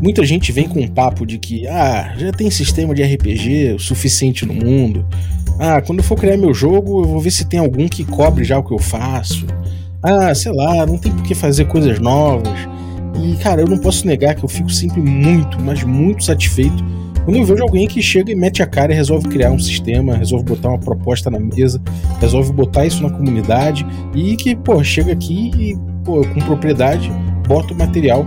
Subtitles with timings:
[0.00, 3.78] muita gente vem com um papo de que, ah, já tem sistema de RPG o
[3.78, 5.06] suficiente no mundo.
[5.58, 8.44] Ah, quando eu for criar meu jogo, eu vou ver se tem algum que cobre
[8.44, 9.46] já o que eu faço.
[10.02, 12.58] Ah, sei lá, não tem por que fazer coisas novas.
[13.20, 16.84] E, cara, eu não posso negar que eu fico sempre muito, mas muito satisfeito
[17.28, 20.16] quando eu vejo alguém que chega e mete a cara e resolve criar um sistema,
[20.16, 21.78] resolve botar uma proposta na mesa,
[22.18, 25.76] resolve botar isso na comunidade e que, pô, chega aqui e,
[26.06, 27.12] pô, com propriedade,
[27.46, 28.24] bota o material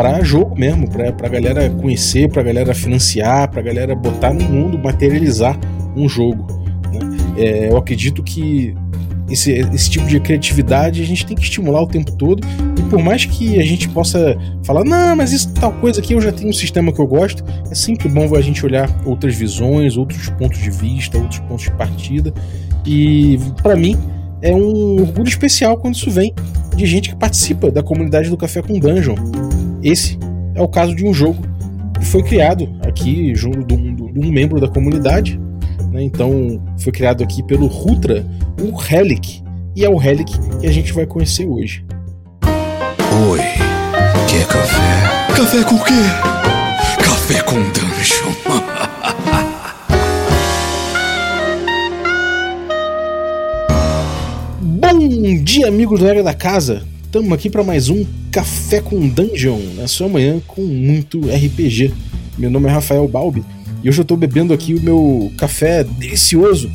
[0.00, 4.78] para jogo mesmo, para pra galera conhecer, pra galera financiar, pra galera botar no mundo,
[4.78, 5.60] materializar
[5.94, 6.46] um jogo.
[6.90, 7.00] Né?
[7.36, 8.74] É, eu acredito que
[9.28, 12.42] esse, esse tipo de criatividade a gente tem que estimular o tempo todo.
[12.78, 16.20] E por mais que a gente possa falar, não, mas isso tal coisa aqui eu
[16.22, 19.98] já tenho um sistema que eu gosto, é sempre bom a gente olhar outras visões,
[19.98, 22.32] outros pontos de vista, outros pontos de partida.
[22.86, 23.98] E para mim
[24.40, 26.32] é um orgulho especial quando isso vem
[26.74, 29.49] de gente que participa da comunidade do Café com Dungeon.
[29.82, 30.18] Esse
[30.54, 31.42] é o caso de um jogo
[31.98, 35.38] que foi criado aqui junto de um, de um membro da comunidade
[35.90, 36.02] né?
[36.02, 38.24] Então foi criado aqui pelo Rutra,
[38.60, 39.42] o Relic,
[39.74, 41.84] e é o Relic que a gente vai conhecer hoje.
[43.28, 43.40] Oi,
[44.28, 45.34] quer café?
[45.36, 45.94] Café com quê?
[47.02, 48.30] Café com Dungeon.
[54.60, 54.98] Bom
[55.42, 56.89] dia, amigos do Regra da Casa.
[57.10, 61.92] Estamos aqui para mais um Café com Dungeon, na sua manhã com muito RPG.
[62.38, 63.42] Meu nome é Rafael Balbi
[63.82, 66.70] e hoje eu tô bebendo aqui o meu café delicioso,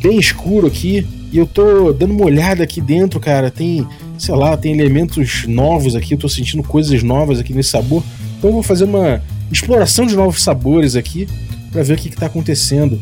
[0.00, 1.04] bem escuro aqui.
[1.32, 3.50] E eu tô dando uma olhada aqui dentro, cara.
[3.50, 3.84] Tem,
[4.16, 6.14] sei lá, tem elementos novos aqui.
[6.14, 8.04] Eu tô sentindo coisas novas aqui nesse sabor.
[8.38, 9.20] Então eu vou fazer uma
[9.50, 11.26] exploração de novos sabores aqui
[11.72, 13.00] para ver o que, que tá acontecendo.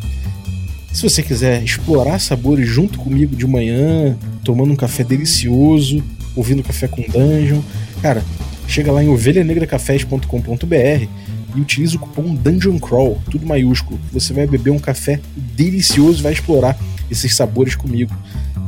[0.95, 6.03] Se você quiser explorar sabores junto comigo de manhã, tomando um café delicioso,
[6.39, 7.61] ouvindo café com dungeon,
[8.00, 8.22] cara,
[8.67, 11.08] chega lá em ovelhanegracafés.com.br
[11.56, 13.98] e utilize o cupom Dungeon Crawl, tudo maiúsculo.
[14.12, 16.78] Você vai beber um café delicioso e vai explorar
[17.11, 18.14] esses sabores comigo.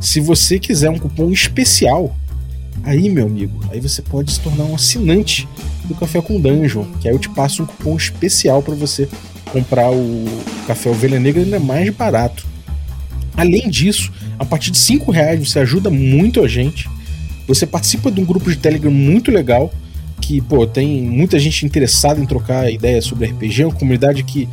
[0.01, 2.17] Se você quiser um cupom especial,
[2.83, 5.47] aí meu amigo, aí você pode se tornar um assinante
[5.85, 9.09] do Café com Dungeon, que aí eu te passo um cupom especial para você
[9.53, 10.25] comprar o
[10.67, 12.47] café Ovelha Negra ainda mais barato.
[13.37, 16.89] Além disso, a partir de 5 reais você ajuda muito a gente.
[17.51, 19.75] Você participa de um grupo de Telegram muito legal
[20.21, 24.49] que, pô, tem muita gente interessada em trocar ideias sobre RPG, é uma comunidade que,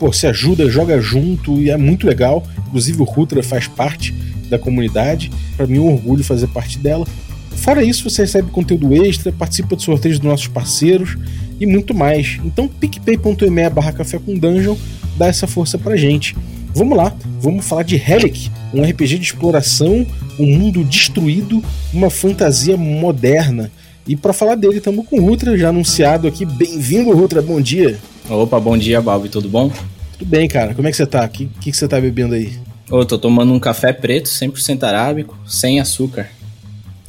[0.00, 2.44] pô, se ajuda, joga junto e é muito legal.
[2.66, 4.12] Inclusive o Rutra faz parte
[4.48, 5.30] da comunidade.
[5.56, 7.06] Para mim é um orgulho fazer parte dela.
[7.52, 11.16] Fora isso, você recebe conteúdo extra, participa de sorteios dos nossos parceiros
[11.60, 12.40] e muito mais.
[12.44, 14.74] Então, picpay.me barra café com dungeon
[15.16, 16.34] dá essa força pra gente.
[16.72, 20.06] Vamos lá, vamos falar de Relic, um RPG de exploração,
[20.38, 23.70] um mundo destruído, uma fantasia moderna.
[24.06, 26.44] E para falar dele, estamos com o Rutra, já anunciado aqui.
[26.44, 27.98] Bem-vindo, Rutra, bom dia.
[28.28, 29.70] Opa, bom dia, Balbi, tudo bom?
[30.12, 30.74] Tudo bem, cara.
[30.74, 31.24] Como é que você tá?
[31.24, 32.56] O que, que, que você tá bebendo aí?
[32.90, 36.28] Eu tô tomando um café preto, 100% arábico, sem açúcar.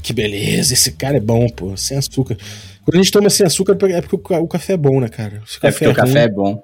[0.02, 2.36] Que beleza, esse cara é bom, pô, sem açúcar.
[2.84, 5.44] Quando a gente toma sem açúcar é porque o café é bom, né, cara?
[5.62, 6.64] é porque é o café é bom.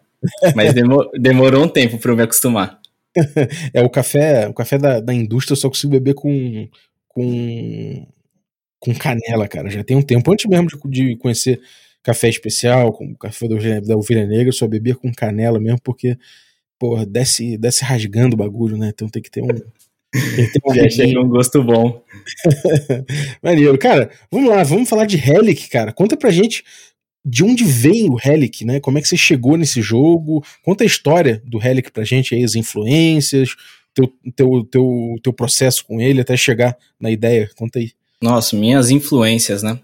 [0.56, 2.80] Mas demorou, demorou um tempo pra eu me acostumar.
[3.74, 6.68] é, o café, o café da, da indústria eu só consigo beber com,
[7.08, 8.08] com
[8.80, 9.70] com canela, cara.
[9.70, 10.32] Já tem um tempo.
[10.32, 11.60] Antes mesmo de, de conhecer
[12.04, 13.48] café especial, com café
[13.82, 16.18] da ovelha negra, eu só bebia com canela mesmo, porque,
[16.80, 18.90] porra, desce, desce rasgando o bagulho, né?
[18.94, 19.48] Então tem que ter um.
[19.48, 22.02] Ter um, um gosto bom.
[23.44, 23.78] Maneiro.
[23.78, 25.92] Cara, vamos lá, vamos falar de Relic, cara.
[25.92, 26.64] Conta pra gente
[27.30, 28.80] de onde veio o Relic, né?
[28.80, 30.42] Como é que você chegou nesse jogo?
[30.64, 33.54] Conta a história do Relic pra gente aí, as influências,
[33.94, 37.50] teu, teu, teu, teu processo com ele até chegar na ideia.
[37.58, 37.92] Conta aí.
[38.22, 39.78] Nossa, minhas influências, né?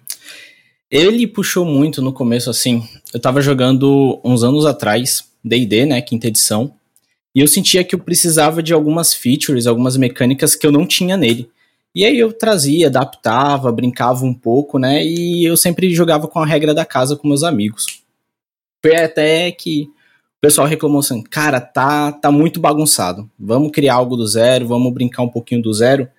[0.89, 2.87] Ele puxou muito no começo, assim.
[3.13, 6.01] Eu tava jogando uns anos atrás, DD, né?
[6.01, 6.73] Quinta edição.
[7.35, 11.17] E eu sentia que eu precisava de algumas features, algumas mecânicas que eu não tinha
[11.17, 11.49] nele.
[11.95, 15.05] E aí eu trazia, adaptava, brincava um pouco, né?
[15.05, 17.85] E eu sempre jogava com a regra da casa com meus amigos.
[18.83, 23.29] Foi até que o pessoal reclamou assim: cara, tá, tá muito bagunçado.
[23.39, 26.09] Vamos criar algo do zero, vamos brincar um pouquinho do zero.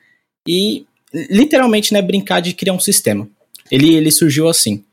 [0.47, 3.29] E literalmente, né, brincar de criar um sistema.
[3.71, 4.85] Ele, ele surgiu assim.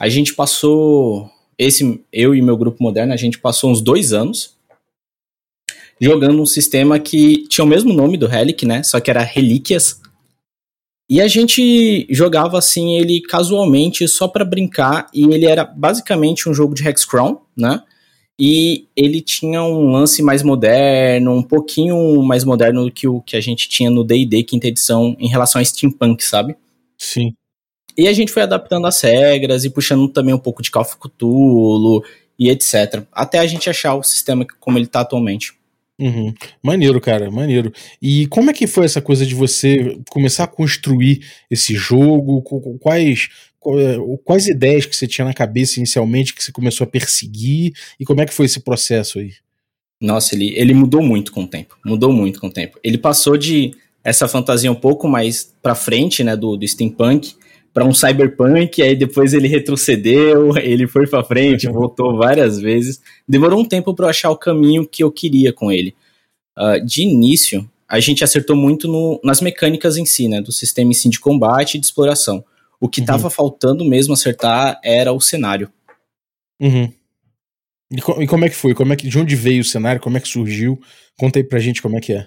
[0.00, 4.56] A gente passou, esse eu e meu grupo moderno, a gente passou uns dois anos
[6.00, 10.00] jogando um sistema que tinha o mesmo nome do Relic, né, só que era Relíquias.
[11.10, 16.54] E a gente jogava assim ele casualmente só para brincar e ele era basicamente um
[16.54, 17.82] jogo de Hexcrawl, né?
[18.40, 23.36] E ele tinha um lance mais moderno, um pouquinho mais moderno do que o que
[23.36, 26.54] a gente tinha no D&D quinta edição em relação a steampunk, sabe?
[26.96, 27.32] Sim.
[27.96, 30.96] E a gente foi adaptando as regras e puxando também um pouco de Call of
[30.98, 32.04] Cthulhu
[32.38, 33.02] e etc.
[33.10, 35.58] Até a gente achar o sistema como ele está atualmente.
[35.98, 36.32] Uhum.
[36.62, 37.72] Maneiro, cara, maneiro.
[38.00, 42.40] E como é que foi essa coisa de você começar a construir esse jogo?
[42.78, 43.28] Quais,
[43.66, 47.72] é, quais ideias que você tinha na cabeça inicialmente que você começou a perseguir?
[47.98, 49.32] E como é que foi esse processo aí?
[50.00, 51.76] Nossa, ele, ele mudou muito com o tempo.
[51.84, 52.78] Mudou muito com o tempo.
[52.84, 53.72] Ele passou de
[54.04, 57.34] essa fantasia um pouco mais pra frente, né, do, do steampunk,
[57.78, 63.00] para um cyberpunk, aí depois ele retrocedeu, ele foi para frente, voltou várias vezes.
[63.26, 65.94] Demorou um tempo para eu achar o caminho que eu queria com ele.
[66.58, 70.90] Uh, de início, a gente acertou muito no, nas mecânicas em si, né, do sistema
[70.90, 72.44] em si de combate e de exploração.
[72.80, 73.30] O que estava uhum.
[73.30, 75.70] faltando mesmo acertar era o cenário.
[76.60, 76.92] Uhum.
[77.92, 78.74] E, co e, como é que foi?
[78.74, 80.00] Como é que, de onde veio o cenário?
[80.00, 80.80] Como é que surgiu?
[81.16, 82.26] Conta aí pra gente como é que é.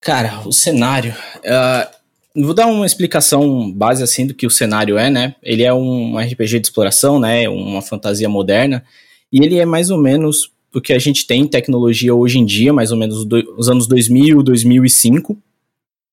[0.00, 1.14] Cara, o cenário.
[1.36, 1.99] Uh,
[2.36, 5.34] Vou dar uma explicação base assim do que o cenário é, né?
[5.42, 7.48] Ele é um RPG de exploração, né?
[7.48, 8.84] Uma fantasia moderna.
[9.32, 12.44] E ele é mais ou menos o que a gente tem em tecnologia hoje em
[12.44, 15.36] dia, mais ou menos os anos 2000, 2005.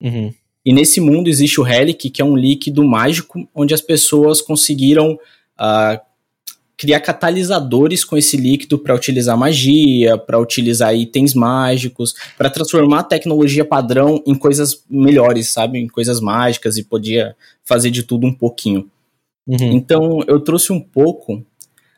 [0.02, 0.34] Uhum.
[0.66, 5.14] E nesse mundo existe o Relic, que é um líquido mágico, onde as pessoas conseguiram
[5.14, 6.07] uh,
[6.78, 13.04] criar catalisadores com esse líquido para utilizar magia, para utilizar itens mágicos, para transformar a
[13.04, 15.80] tecnologia padrão em coisas melhores, sabe?
[15.80, 17.36] Em coisas mágicas e podia
[17.66, 18.88] fazer de tudo um pouquinho.
[19.48, 19.72] Uhum.
[19.72, 21.44] Então eu trouxe um pouco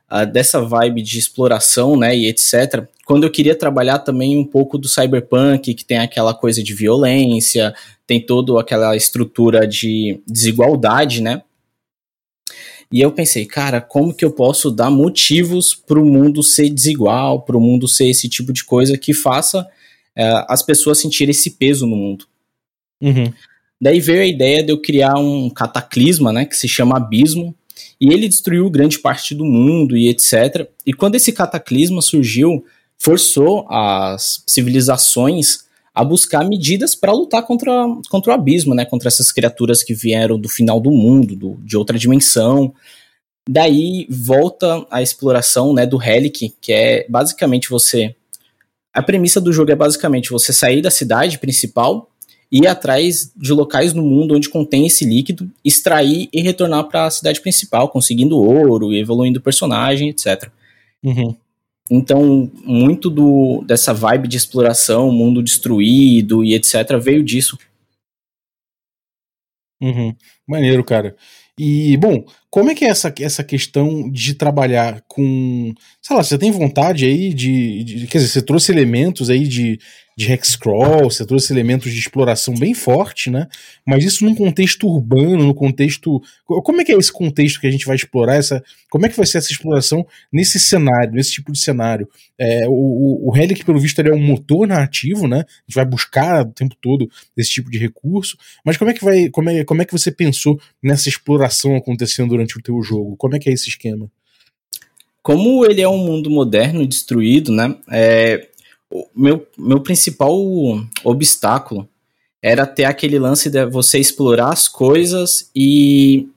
[0.10, 2.88] uh, dessa vibe de exploração, né, e etc.
[3.06, 7.74] Quando eu queria trabalhar também um pouco do cyberpunk, que tem aquela coisa de violência,
[8.08, 11.42] tem toda aquela estrutura de desigualdade, né?
[12.92, 17.44] E eu pensei, cara, como que eu posso dar motivos para o mundo ser desigual,
[17.44, 19.68] para o mundo ser esse tipo de coisa que faça
[20.16, 22.26] é, as pessoas sentirem esse peso no mundo.
[23.02, 23.32] Uhum.
[23.80, 27.56] Daí veio a ideia de eu criar um cataclisma, né, que se chama Abismo,
[28.02, 30.68] e ele destruiu grande parte do mundo e etc.
[30.86, 32.66] E quando esse cataclisma surgiu,
[32.98, 35.69] forçou as civilizações
[36.00, 37.74] a buscar medidas para lutar contra,
[38.10, 38.86] contra o abismo, né?
[38.86, 42.74] Contra essas criaturas que vieram do final do mundo, do, de outra dimensão.
[43.50, 48.16] Daí volta a exploração né, do Relic, que é basicamente você.
[48.94, 52.10] A premissa do jogo é basicamente você sair da cidade principal
[52.50, 57.12] ir atrás de locais no mundo onde contém esse líquido, extrair e retornar para a
[57.12, 60.50] cidade principal, conseguindo ouro, evoluindo o personagem, etc.
[61.04, 61.36] Uhum.
[61.90, 67.58] Então, muito do, dessa vibe de exploração, mundo destruído e etc., veio disso.
[69.82, 70.16] Uhum.
[70.48, 71.16] Maneiro, cara.
[71.58, 75.74] E, bom, como é que é essa, essa questão de trabalhar com.
[76.02, 78.08] Sei lá, você tem vontade aí de, de.
[78.08, 79.80] Quer dizer, você trouxe elementos aí de,
[80.20, 83.48] de hexcrawl, você trouxe elementos de exploração bem forte, né?
[83.88, 86.22] Mas isso num contexto urbano, no contexto.
[86.46, 88.36] Como é que é esse contexto que a gente vai explorar?
[88.36, 92.06] Essa, como é que vai ser essa exploração nesse cenário, nesse tipo de cenário?
[92.38, 95.38] É, o, o Relic, pelo visto, ele é um motor narrativo, né?
[95.38, 98.36] A gente vai buscar o tempo todo esse tipo de recurso.
[98.66, 99.30] Mas como é que vai.
[99.30, 103.18] Como é, como é que você pensou nessa exploração acontecendo durante o teu jogo?
[103.18, 104.10] Como é que é esse esquema?
[105.22, 107.76] Como ele é um mundo moderno e destruído, né?
[107.92, 108.48] É,
[108.90, 110.34] o meu, meu principal
[111.04, 111.88] obstáculo
[112.42, 116.28] era ter aquele lance de você explorar as coisas e.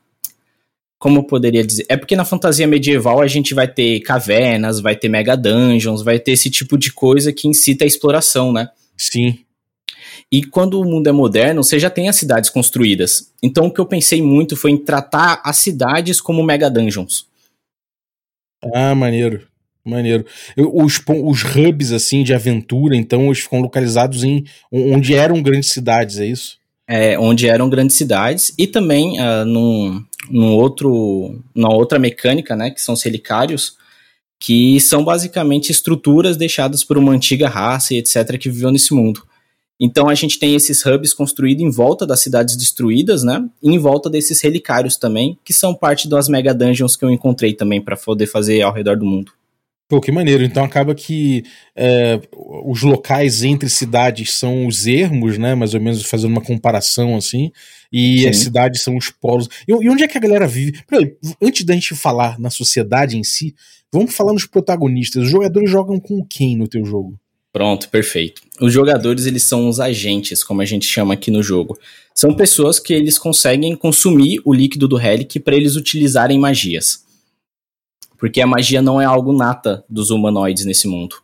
[0.98, 1.84] Como eu poderia dizer?
[1.88, 6.20] É porque na fantasia medieval a gente vai ter cavernas, vai ter mega dungeons, vai
[6.20, 8.68] ter esse tipo de coisa que incita a exploração, né?
[8.96, 9.40] Sim.
[10.30, 13.30] E quando o mundo é moderno, você já tem as cidades construídas.
[13.42, 17.26] Então o que eu pensei muito foi em tratar as cidades como mega dungeons.
[18.74, 19.52] Ah, maneiro.
[19.84, 20.24] Maneiro.
[20.56, 26.18] Os, os hubs, assim, de aventura, então, eles ficam localizados em onde eram grandes cidades,
[26.18, 26.56] é isso?
[26.86, 32.70] É, onde eram grandes cidades, e também uh, num, num outro, numa outra mecânica, né,
[32.70, 33.76] que são os relicários,
[34.38, 38.38] que são basicamente estruturas deixadas por uma antiga raça e etc.
[38.38, 39.22] que viveu nesse mundo.
[39.84, 43.44] Então a gente tem esses hubs construídos em volta das cidades destruídas, né?
[43.60, 47.52] E em volta desses relicários também, que são parte das mega dungeons que eu encontrei
[47.52, 49.32] também para poder fazer ao redor do mundo.
[49.88, 50.44] Pô, que maneiro.
[50.44, 51.42] Então acaba que
[51.74, 52.20] é,
[52.64, 55.56] os locais entre cidades são os ermos, né?
[55.56, 57.50] Mais ou menos fazendo uma comparação assim.
[57.92, 58.28] E Sim.
[58.28, 59.48] as cidades são os polos.
[59.66, 60.80] E, e, onde é que a galera vive?
[60.86, 63.52] Peraí, antes da gente falar na sociedade em si,
[63.92, 65.24] vamos falar nos protagonistas.
[65.24, 67.18] Os jogadores jogam com quem no teu jogo?
[67.52, 68.40] Pronto, perfeito.
[68.60, 71.78] Os jogadores, eles são os agentes, como a gente chama aqui no jogo.
[72.14, 77.02] São pessoas que eles conseguem consumir o líquido do Relic para eles utilizarem magias
[78.22, 81.16] porque a magia não é algo nata dos humanoides nesse mundo.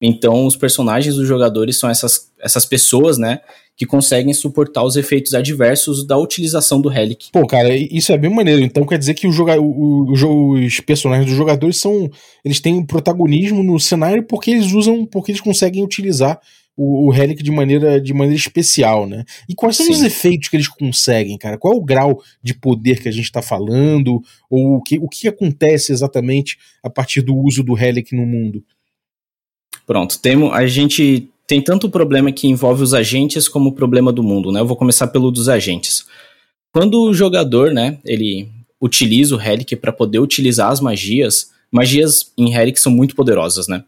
[0.00, 3.40] Então, os personagens dos jogadores são essas, essas pessoas, né?
[3.76, 7.28] Que conseguem suportar os efeitos adversos da utilização do Relic.
[7.32, 8.62] Pô, cara, isso é bem maneiro.
[8.62, 12.10] Então quer dizer que o joga o, o, os personagens dos jogadores são.
[12.44, 15.06] Eles têm protagonismo no cenário porque eles usam.
[15.06, 16.38] porque eles conseguem utilizar
[16.76, 19.24] o, o Relic de maneira, de maneira especial, né?
[19.48, 19.92] E quais são Sim.
[19.92, 21.58] os efeitos que eles conseguem, cara?
[21.58, 24.22] Qual é o grau de poder que a gente está falando?
[24.48, 28.64] Ou o que, o que acontece exatamente a partir do uso do Relic no mundo?
[29.90, 34.12] Pronto, temo, a gente tem tanto o problema que envolve os agentes como o problema
[34.12, 34.60] do mundo, né?
[34.60, 36.06] Eu vou começar pelo dos agentes.
[36.72, 38.48] Quando o jogador, né, ele
[38.80, 43.82] utiliza o Relic para poder utilizar as magias, magias em Relic são muito poderosas, né?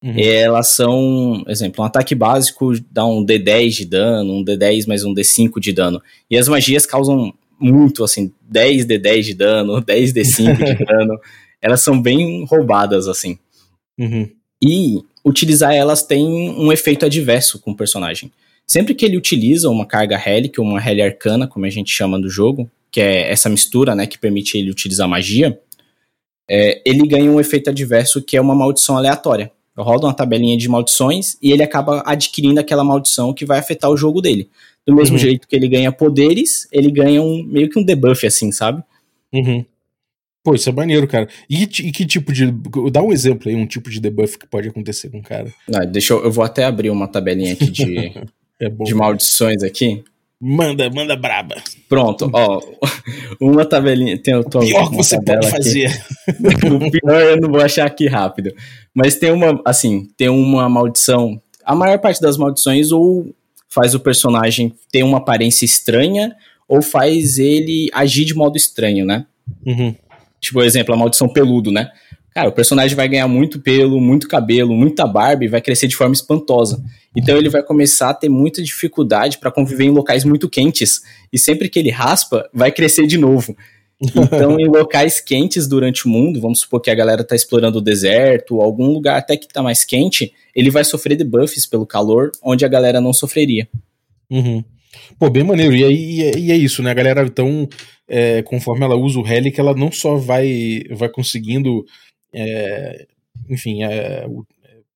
[0.00, 0.14] Uhum.
[0.16, 5.12] Elas são, exemplo, um ataque básico dá um D10 de dano, um D10 mais um
[5.12, 6.00] D5 de dano.
[6.30, 11.18] E as magias causam muito, assim, 10 D10 de dano, 10 D5 de dano.
[11.60, 13.36] Elas são bem roubadas, assim.
[13.98, 14.30] Uhum.
[14.62, 18.30] E utilizar elas tem um efeito adverso com o personagem.
[18.66, 22.20] Sempre que ele utiliza uma carga Relic ou uma Reli Arcana, como a gente chama
[22.20, 25.58] do jogo, que é essa mistura, né, que permite ele utilizar magia,
[26.48, 29.50] é, ele ganha um efeito adverso que é uma maldição aleatória
[29.80, 33.96] roda uma tabelinha de maldições e ele acaba adquirindo aquela maldição que vai afetar o
[33.96, 34.50] jogo dele.
[34.86, 35.22] Do mesmo uhum.
[35.22, 38.82] jeito que ele ganha poderes, ele ganha um meio que um debuff, assim, sabe?
[39.32, 39.64] Uhum.
[40.44, 41.28] Pô, isso é maneiro, cara.
[41.48, 42.52] E, e, que tipo de.
[42.90, 45.52] Dá um exemplo aí, um tipo de debuff que pode acontecer com o cara.
[45.72, 46.24] Ah, deixa eu.
[46.24, 48.12] Eu vou até abrir uma tabelinha aqui de,
[48.60, 50.02] é de maldições aqui.
[50.44, 51.54] Manda, manda braba.
[51.88, 52.60] Pronto, ó.
[53.40, 54.18] Uma tabelinha.
[54.18, 55.88] Tem, o pior que você pode fazer.
[56.26, 58.52] o pior eu não vou achar aqui rápido.
[58.92, 61.40] Mas tem uma, assim, tem uma maldição.
[61.64, 63.32] A maior parte das maldições ou
[63.68, 66.34] faz o personagem ter uma aparência estranha
[66.66, 69.24] ou faz ele agir de modo estranho, né?
[69.64, 69.94] Uhum.
[70.42, 71.88] Tipo, por exemplo, a maldição peludo, né?
[72.34, 75.94] Cara, o personagem vai ganhar muito pelo, muito cabelo, muita barba e vai crescer de
[75.94, 76.82] forma espantosa.
[77.16, 81.02] Então ele vai começar a ter muita dificuldade para conviver em locais muito quentes.
[81.32, 83.56] E sempre que ele raspa, vai crescer de novo.
[84.04, 87.80] Então, em locais quentes durante o mundo, vamos supor que a galera tá explorando o
[87.80, 92.64] deserto, algum lugar até que tá mais quente, ele vai sofrer debuffs pelo calor, onde
[92.64, 93.68] a galera não sofreria.
[94.28, 94.64] Uhum.
[95.20, 95.72] Pô, bem maneiro.
[95.72, 96.90] E, aí, e é isso, né?
[96.90, 97.68] A galera, então,
[98.12, 101.82] é, conforme ela usa o Relic, ela não só vai, vai conseguindo
[102.30, 103.06] é,
[103.48, 104.26] enfim, é,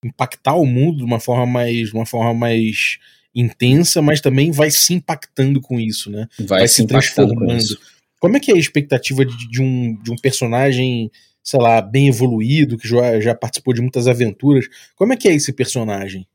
[0.04, 2.98] impactar o mundo de uma forma mais, uma forma mais
[3.34, 6.28] intensa, mas também vai se impactando com isso, né?
[6.40, 7.78] Vai, vai se transformando.
[8.20, 11.10] Como é que é a expectativa de, de, um, de um personagem,
[11.42, 14.66] sei lá, bem evoluído, que já, já participou de muitas aventuras?
[14.94, 16.26] Como é que é esse personagem?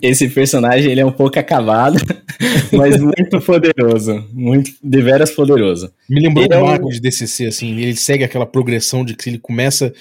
[0.00, 1.96] Esse personagem ele é um pouco acabado,
[2.72, 5.92] mas muito poderoso, muito deveras poderoso.
[6.08, 9.38] Me lembrou ele o Mago de DCC, assim, ele segue aquela progressão de que ele
[9.38, 9.92] começa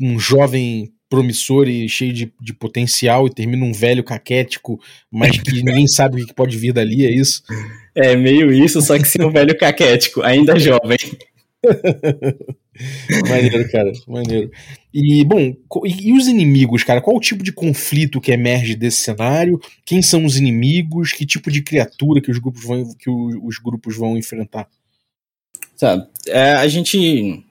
[0.00, 4.80] um jovem promissor e cheio de, de potencial e termina um velho caquético,
[5.10, 7.42] mas que ninguém sabe o que pode vir dali, é isso?
[7.94, 10.98] É meio isso, só que sem um velho caquético, ainda jovem.
[13.28, 14.50] maneiro, cara, maneiro.
[14.92, 15.54] E, bom,
[15.84, 17.00] e, os inimigos, cara?
[17.00, 19.60] Qual o tipo de conflito que emerge desse cenário?
[19.84, 21.12] Quem são os inimigos?
[21.12, 24.68] Que tipo de criatura que os grupos vão, que os grupos vão enfrentar?
[25.78, 27.44] Tá, é, a gente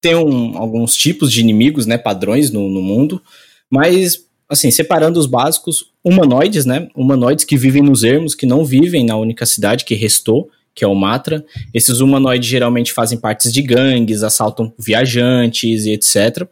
[0.00, 3.20] tem um, alguns tipos de inimigos, né, padrões no, no mundo,
[3.68, 6.88] mas assim, separando os básicos, humanoides, né?
[6.94, 10.86] Humanoides que vivem nos ermos, que não vivem na única cidade que restou, que é
[10.86, 11.42] o Matra.
[11.72, 16.46] Esses humanoides geralmente fazem partes de gangues, assaltam viajantes e etc.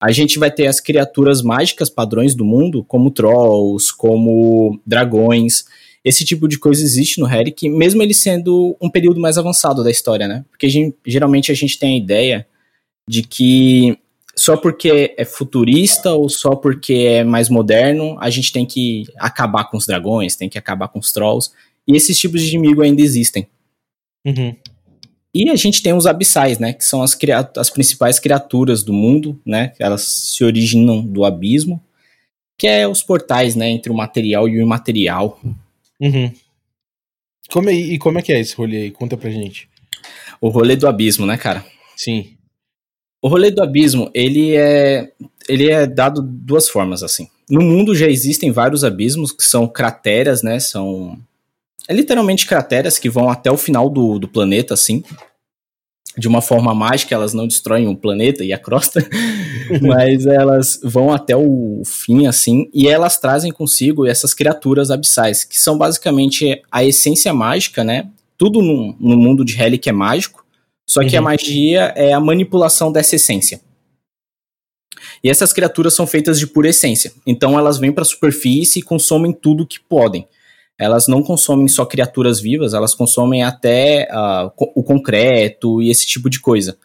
[0.00, 5.64] A gente vai ter as criaturas mágicas padrões do mundo, como trolls, como dragões.
[6.04, 9.90] Esse tipo de coisa existe no Herrick, mesmo ele sendo um período mais avançado da
[9.92, 10.44] história, né?
[10.50, 12.46] Porque a gente, geralmente a gente tem a ideia
[13.08, 13.96] de que
[14.34, 19.70] só porque é futurista ou só porque é mais moderno, a gente tem que acabar
[19.70, 21.52] com os dragões, tem que acabar com os trolls.
[21.86, 23.46] E esses tipos de inimigo ainda existem.
[24.24, 24.54] Uhum.
[25.34, 26.72] E a gente tem os abissais, né?
[26.72, 27.16] Que são as,
[27.56, 29.72] as principais criaturas do mundo, né?
[29.78, 31.82] Elas se originam do abismo,
[32.58, 33.70] que é os portais, né?
[33.70, 35.40] Entre o material e o imaterial.
[35.98, 36.32] Uhum.
[37.50, 38.90] Como é, e como é que é esse rolê aí?
[38.90, 39.68] Conta pra gente.
[40.40, 41.64] O rolê do abismo, né, cara?
[41.96, 42.36] Sim.
[43.22, 45.12] O rolê do abismo, ele é,
[45.48, 47.28] ele é dado duas formas, assim.
[47.48, 50.58] No mundo já existem vários abismos, que são crateras, né?
[50.58, 51.18] São
[51.88, 55.02] é literalmente crateras que vão até o final do, do planeta, assim.
[56.16, 59.06] De uma forma mágica, elas não destroem o planeta e a crosta,
[59.80, 65.58] mas elas vão até o fim, assim, e elas trazem consigo essas criaturas abissais, que
[65.58, 68.10] são basicamente a essência mágica, né?
[68.36, 70.44] Tudo no, no mundo de Relic é mágico,
[70.86, 71.20] só que uhum.
[71.20, 73.60] a magia é a manipulação dessa essência.
[75.24, 77.12] E essas criaturas são feitas de pura essência.
[77.26, 80.26] Então elas vêm para a superfície e consomem tudo que podem.
[80.78, 86.28] Elas não consomem só criaturas vivas, elas consomem até uh, o concreto e esse tipo
[86.28, 86.76] de coisa.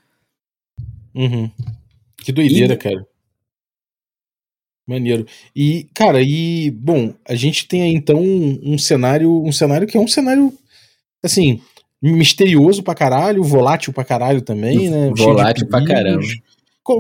[1.15, 1.50] Uhum.
[2.17, 2.77] Que doideira, e...
[2.77, 3.08] cara.
[4.88, 5.25] Maneiro.
[5.56, 9.98] E, cara, e bom, a gente tem aí então um, um, cenário, um cenário que
[9.98, 10.53] é um cenário
[11.22, 11.62] assim,
[12.01, 15.12] misterioso pra caralho, volátil pra caralho também, né?
[15.15, 16.25] Volátil pra caramba.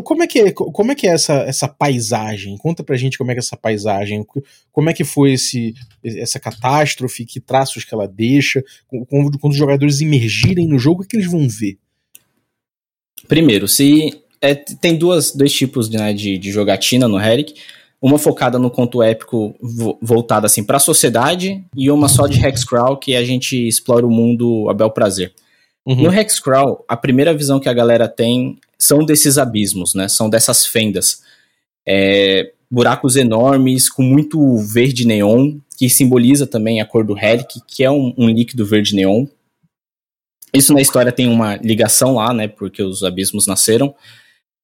[0.03, 2.57] Como é que é, como é, que é essa, essa paisagem?
[2.57, 4.25] Conta pra gente como é que é essa paisagem,
[4.71, 8.63] como é que foi esse, essa catástrofe, que traços que ela deixa,
[9.07, 11.77] quando, quando os jogadores emergirem no jogo, o que eles vão ver?
[13.27, 17.55] Primeiro, se é, tem duas, dois tipos né, de, de jogatina no Herrick.
[17.99, 19.55] Uma focada no conto épico
[19.99, 24.11] voltada assim para a sociedade e uma só de Hexcrawl que a gente explora o
[24.11, 25.33] mundo a bel prazer.
[25.87, 26.03] Uhum.
[26.03, 30.09] No Hexcrawl, a primeira visão que a galera tem são desses abismos, né?
[30.09, 31.23] São dessas fendas.
[31.87, 37.85] É, buracos enormes com muito verde neon, que simboliza também a cor do Helic, que
[37.85, 39.25] é um, um líquido verde neon.
[40.53, 42.49] Isso na história tem uma ligação lá, né?
[42.49, 43.95] Porque os abismos nasceram.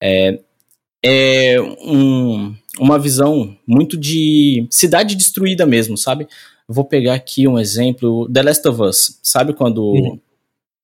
[0.01, 0.41] É,
[1.01, 6.27] é um, uma visão muito de cidade destruída mesmo, sabe?
[6.67, 9.19] Vou pegar aqui um exemplo, The Last of Us.
[9.23, 9.83] Sabe quando.
[9.83, 10.19] Uhum.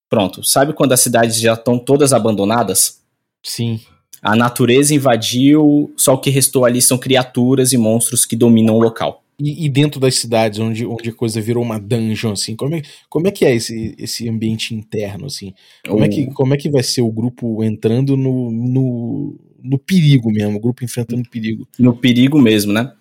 [0.10, 3.00] Pronto, sabe quando as cidades já estão todas abandonadas?
[3.44, 3.80] Sim.
[4.22, 8.82] A natureza invadiu, só o que restou ali são criaturas e monstros que dominam o
[8.82, 9.24] local.
[9.40, 12.82] E, e, dentro das cidades, onde, onde a coisa virou uma dungeon, assim, como é,
[13.10, 15.54] como é que é esse, esse ambiente interno, assim?
[15.88, 20.30] Como, é que, como é que vai ser o grupo entrando no, no, no perigo
[20.30, 21.66] mesmo, o grupo enfrentando perigo?
[21.80, 22.92] No perigo mesmo, né?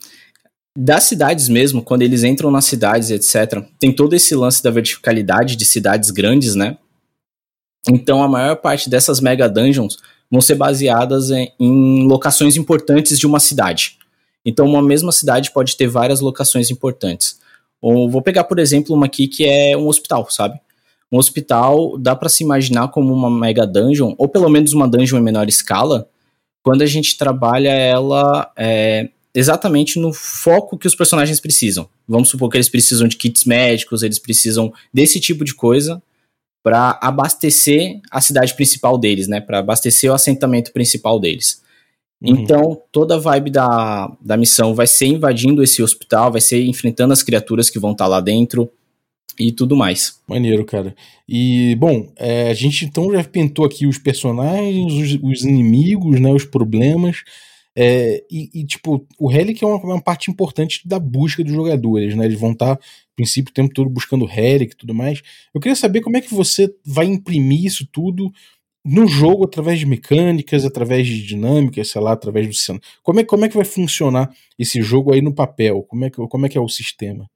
[0.78, 5.56] Das cidades mesmo, quando eles entram nas cidades, etc., tem todo esse lance da verticalidade
[5.56, 6.78] de cidades grandes, né?
[7.86, 9.98] Então a maior parte dessas mega dungeons
[10.30, 13.98] vão ser baseadas em, em locações importantes de uma cidade.
[14.44, 17.38] Então, uma mesma cidade pode ter várias locações importantes.
[17.80, 20.58] Ou vou pegar, por exemplo, uma aqui que é um hospital, sabe?
[21.10, 25.18] Um hospital dá para se imaginar como uma mega dungeon, ou pelo menos uma dungeon
[25.18, 26.08] em menor escala,
[26.62, 31.88] quando a gente trabalha ela é, exatamente no foco que os personagens precisam.
[32.06, 36.02] Vamos supor que eles precisam de kits médicos, eles precisam desse tipo de coisa
[36.62, 39.40] para abastecer a cidade principal deles, né?
[39.40, 41.62] Para abastecer o assentamento principal deles.
[42.20, 42.36] Uhum.
[42.36, 47.12] Então, toda a vibe da, da missão vai ser invadindo esse hospital, vai ser enfrentando
[47.12, 48.70] as criaturas que vão estar tá lá dentro
[49.38, 50.20] e tudo mais.
[50.26, 50.94] Maneiro, cara.
[51.28, 56.32] E, bom, é, a gente então já pintou aqui os personagens, os, os inimigos, né,
[56.32, 57.22] os problemas.
[57.80, 62.16] É, e, e, tipo, o Relic é uma, uma, parte importante da busca dos jogadores,
[62.16, 62.24] né?
[62.24, 65.22] Eles vão estar, tá, a princípio, o tempo todo buscando Relic e tudo mais.
[65.54, 68.32] Eu queria saber como é que você vai imprimir isso tudo
[68.84, 72.84] no jogo através de mecânicas, através de dinâmicas, sei lá, através do cenário.
[73.00, 75.84] Como é, como é que vai funcionar esse jogo aí no papel?
[75.84, 77.30] Como é que, como é, que é o sistema?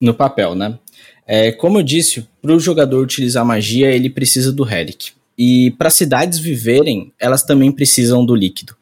[0.00, 0.76] No papel, né?
[1.24, 5.12] É, como eu disse, para o jogador utilizar magia, ele precisa do Relic.
[5.38, 8.76] E para cidades viverem, elas também precisam do líquido.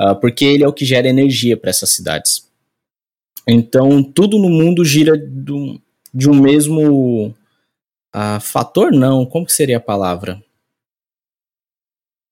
[0.00, 2.46] Uh, porque ele é o que gera energia para essas cidades.
[3.48, 5.80] Então, tudo no mundo gira do,
[6.12, 7.28] de um mesmo
[8.14, 9.24] uh, fator, não.
[9.24, 10.42] Como que seria a palavra?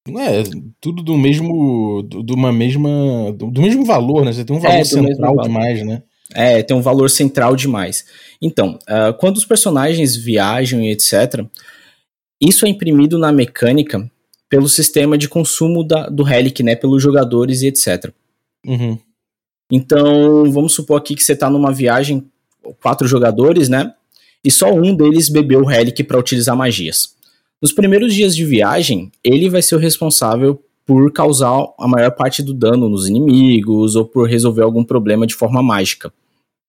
[0.06, 0.42] É,
[0.80, 2.02] tudo do mesmo.
[2.02, 3.32] de uma mesma.
[3.32, 4.32] do mesmo valor, né?
[4.32, 6.02] Você tem um valor é, central demais, né?
[6.34, 8.04] É, tem um valor central demais.
[8.42, 11.46] Então, uh, quando os personagens viajam e etc.,
[12.40, 14.10] isso é imprimido na mecânica
[14.54, 16.76] pelo sistema de consumo da, do Relic, né?
[16.76, 18.12] Pelos jogadores e etc.
[18.64, 18.96] Uhum.
[19.68, 22.24] Então, vamos supor aqui que você está numa viagem,
[22.80, 23.92] quatro jogadores, né?
[24.44, 27.16] E só um deles bebeu o Relic para utilizar magias.
[27.60, 32.40] Nos primeiros dias de viagem, ele vai ser o responsável por causar a maior parte
[32.40, 36.12] do dano nos inimigos ou por resolver algum problema de forma mágica.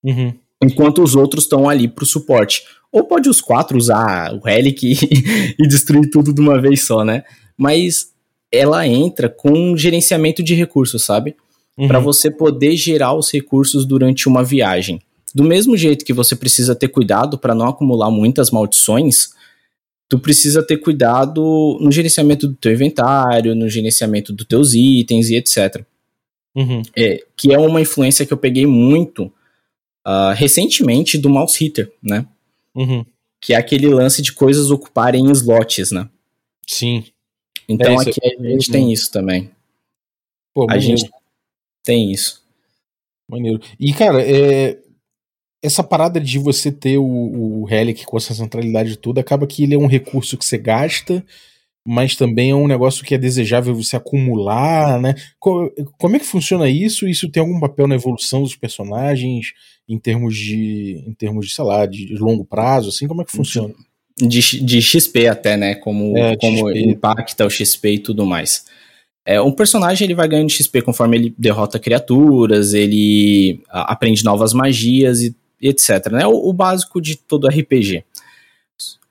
[0.03, 0.33] Uhum.
[0.63, 2.63] Enquanto os outros estão ali para o suporte.
[2.91, 7.05] Ou pode os quatro usar o Relic e, e destruir tudo de uma vez só,
[7.05, 7.23] né?
[7.57, 8.11] Mas
[8.51, 11.35] ela entra com um gerenciamento de recursos, sabe?
[11.77, 11.87] Uhum.
[11.87, 15.01] Para você poder gerar os recursos durante uma viagem.
[15.33, 19.29] Do mesmo jeito que você precisa ter cuidado para não acumular muitas maldições,
[20.07, 25.35] tu precisa ter cuidado no gerenciamento do teu inventário, no gerenciamento dos teus itens e
[25.35, 25.83] etc.
[26.55, 26.81] Uhum.
[26.95, 29.25] É, que é uma influência que eu peguei muito
[30.07, 32.25] uh, recentemente do Mouse Hitter, né?
[32.73, 33.05] Uhum.
[33.41, 36.07] Que é aquele lance de coisas ocuparem slots, né?
[36.65, 37.03] Sim.
[37.67, 39.49] Então é, aqui a gente tem isso também.
[40.53, 41.09] Pô, a gente
[41.83, 42.43] tem isso.
[43.27, 43.59] Maneiro.
[43.79, 44.77] E, cara, é,
[45.61, 49.75] essa parada de você ter o, o Relic com essa centralidade toda, acaba que ele
[49.75, 51.25] é um recurso que você gasta
[51.87, 55.13] mas também é um negócio que é desejável você acumular, né?
[55.39, 57.07] Como é que funciona isso?
[57.07, 59.53] Isso tem algum papel na evolução dos personagens
[59.87, 63.07] em termos de, em termos de, sei lá, de longo prazo, assim?
[63.07, 63.75] Como é que funciona?
[64.17, 65.75] De, de XP até, né?
[65.75, 68.65] Como, é, como impacta o XP e tudo mais.
[69.25, 75.21] É, um personagem ele vai ganhando XP conforme ele derrota criaturas, ele aprende novas magias
[75.21, 76.11] e, e etc.
[76.11, 76.27] Né?
[76.27, 78.05] O, o básico de todo RPG.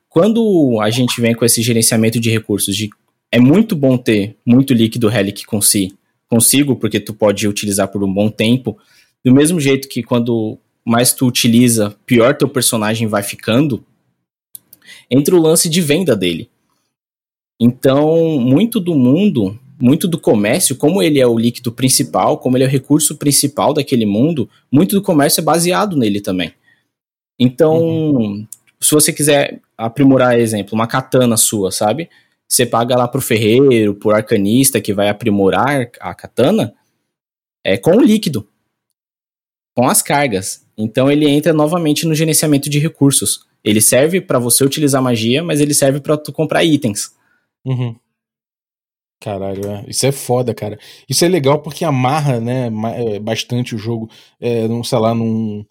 [0.09, 2.88] Quando a gente vem com esse gerenciamento de recursos, de,
[3.33, 5.93] é muito bom ter muito líquido Relic com si,
[6.31, 8.79] consigo, porque tu pode utilizar por um bom tempo.
[9.25, 13.85] Do mesmo jeito que quando mais tu utiliza, pior teu personagem vai ficando.
[15.11, 16.51] Entra o lance de venda dele.
[17.61, 22.64] Então, muito do mundo, muito do comércio, como ele é o líquido principal, como ele
[22.64, 26.53] é o recurso principal daquele mundo, muito do comércio é baseado nele também.
[27.38, 28.47] Então, uhum
[28.85, 32.11] se você quiser aprimorar, exemplo, uma katana sua, sabe?
[32.47, 36.75] Você paga lá pro ferreiro, pro arcanista que vai aprimorar a katana,
[37.64, 38.47] é com o líquido,
[39.75, 40.67] com as cargas.
[40.77, 43.47] Então ele entra novamente no gerenciamento de recursos.
[43.64, 47.12] Ele serve para você utilizar magia, mas ele serve para tu comprar itens.
[47.64, 47.96] Uhum.
[49.20, 49.85] Caralho, é.
[49.88, 50.79] isso é foda, cara.
[51.09, 55.64] Isso é legal porque amarra, né, é, bastante o jogo, é, sei lá, num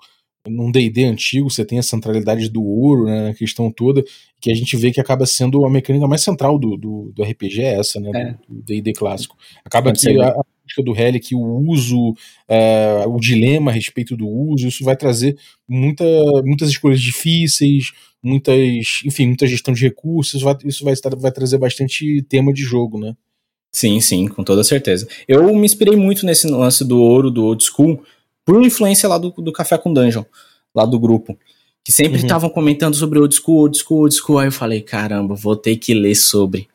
[0.48, 4.04] num D&D antigo, você tem a centralidade do ouro, né, a questão toda,
[4.42, 7.62] que a gente vê que acaba sendo a mecânica mais central do, do, do RPG
[7.62, 8.36] é essa, né, é.
[8.48, 9.38] do D&D clássico.
[9.64, 14.18] Acaba Pode que a, a política do Relic, o uso, uh, o dilema a respeito
[14.18, 16.04] do uso, isso vai trazer muita,
[16.44, 22.22] muitas escolhas difíceis, muitas, enfim, muita gestão de recursos, vai, isso vai, vai trazer bastante
[22.24, 23.16] tema de jogo, né.
[23.76, 25.08] Sim, sim, com toda certeza.
[25.28, 28.04] Eu me inspirei muito nesse lance do ouro, do old school,
[28.46, 30.24] por influência lá do, do Café com Dungeon,
[30.74, 31.38] lá do grupo.
[31.84, 32.26] Que sempre uhum.
[32.26, 32.56] estavam uhum.
[32.56, 34.40] comentando sobre old school, old school, old school.
[34.40, 36.68] Aí eu falei, caramba, vou ter que ler sobre.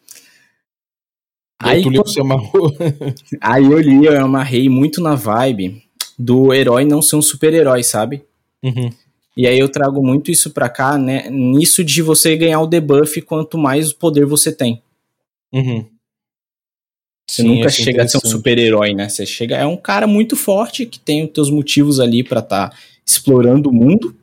[1.60, 2.72] Aí, tu você amarrou.
[3.40, 5.82] aí eu li, eu amarrei muito na vibe
[6.18, 8.24] do herói não ser um super-herói, sabe?
[8.62, 8.90] Uhum.
[9.36, 11.30] E aí eu trago muito isso pra cá, né?
[11.30, 14.82] Nisso de você ganhar o debuff quanto mais poder você tem.
[15.52, 15.86] Uhum.
[17.28, 19.08] Você Sim, nunca chega a ser um super-herói, né?
[19.08, 22.70] Você chega é um cara muito forte que tem os teus motivos ali para estar
[22.70, 24.16] tá explorando o mundo,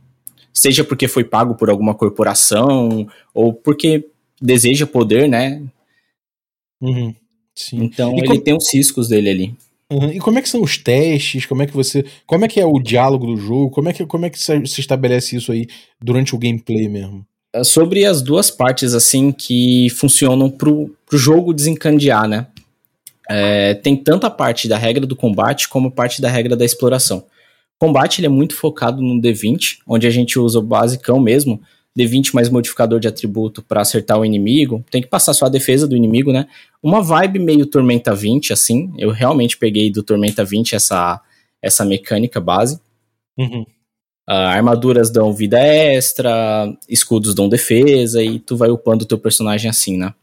[0.51, 4.05] seja porque foi pago por alguma corporação ou porque
[4.41, 5.61] deseja poder, né?
[6.81, 7.13] Uhum.
[7.53, 7.83] Sim.
[7.83, 8.41] Então e ele como...
[8.41, 9.55] tem os riscos dele ali.
[9.91, 10.11] Uhum.
[10.11, 11.45] E como é que são os testes?
[11.45, 13.69] Como é que você, como é que é o diálogo do jogo?
[13.69, 15.67] Como é que como é que se estabelece isso aí
[16.01, 17.23] durante o gameplay mesmo?
[17.53, 22.47] É sobre as duas partes assim que funcionam pro, pro jogo desencandear, né?
[23.29, 26.65] É, tem tanto a parte da regra do combate como a parte da regra da
[26.65, 27.25] exploração.
[27.79, 31.61] O combate ele é muito focado no D20, onde a gente usa o basicão mesmo,
[31.97, 34.83] D20 mais modificador de atributo para acertar o inimigo.
[34.91, 36.47] Tem que passar só a defesa do inimigo, né?
[36.83, 38.93] Uma vibe meio Tormenta 20, assim.
[38.97, 41.21] Eu realmente peguei do Tormenta 20 essa,
[41.61, 42.79] essa mecânica base.
[43.37, 43.65] Uhum.
[44.27, 49.69] Uh, armaduras dão vida extra, escudos dão defesa, e tu vai upando o teu personagem
[49.69, 50.13] assim, né?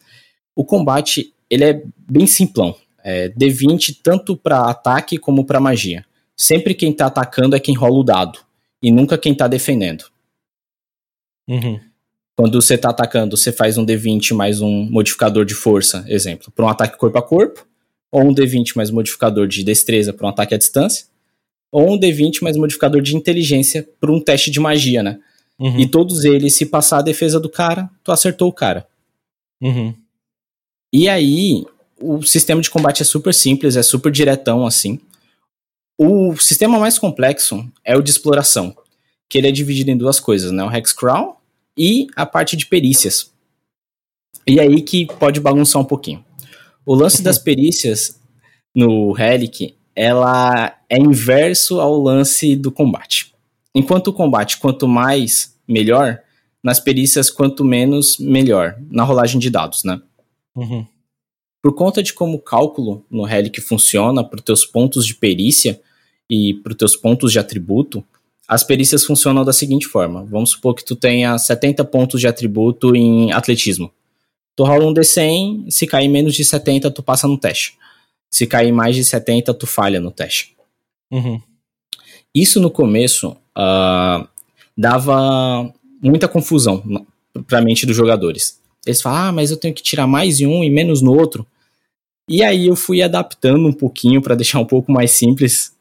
[0.56, 6.04] O combate, ele é bem simplão é, D20 tanto para ataque como para magia.
[6.36, 8.38] Sempre quem tá atacando é quem rola o dado,
[8.82, 10.04] e nunca quem tá defendendo.
[11.48, 11.78] Uhum.
[12.34, 16.64] Quando você tá atacando, você faz um D20 mais um modificador de força, exemplo, para
[16.64, 17.66] um ataque corpo a corpo,
[18.10, 21.06] ou um D20 mais modificador de destreza para um ataque à distância,
[21.70, 25.18] ou um D20 mais modificador de inteligência para um teste de magia, né?
[25.58, 25.78] Uhum.
[25.78, 28.86] E todos eles, se passar a defesa do cara, tu acertou o cara.
[29.60, 29.94] Uhum.
[30.92, 31.64] E aí,
[32.02, 34.98] o sistema de combate é super simples, é super diretão assim.
[35.98, 38.76] O sistema mais complexo é o de exploração,
[39.28, 40.64] que ele é dividido em duas coisas, né?
[40.64, 41.40] O Hexcrawl
[41.76, 43.30] e a parte de perícias.
[44.46, 46.24] E aí que pode bagunçar um pouquinho.
[46.84, 48.20] O lance das perícias
[48.74, 53.32] no Relic, ela é inverso ao lance do combate.
[53.74, 56.20] Enquanto o combate, quanto mais, melhor.
[56.62, 58.76] Nas perícias, quanto menos, melhor.
[58.90, 60.00] Na rolagem de dados, né?
[60.54, 60.86] Uhum.
[61.62, 65.80] Por conta de como o cálculo no Relic funciona para os teus pontos de perícia
[66.28, 68.04] e para os teus pontos de atributo,
[68.48, 70.24] as perícias funcionam da seguinte forma.
[70.24, 73.92] Vamos supor que tu tenha 70 pontos de atributo em atletismo.
[74.56, 77.78] Tu rola um D100, se cair menos de 70, tu passa no teste.
[78.28, 80.56] Se cair mais de 70, tu falha no teste.
[81.10, 81.40] Uhum.
[82.34, 84.26] Isso no começo uh,
[84.76, 85.72] dava
[86.02, 87.06] muita confusão
[87.46, 88.60] para a mente dos jogadores.
[88.84, 91.46] Eles falam, ah, mas eu tenho que tirar mais em um e menos no outro.
[92.28, 95.76] E aí eu fui adaptando um pouquinho para deixar um pouco mais simples.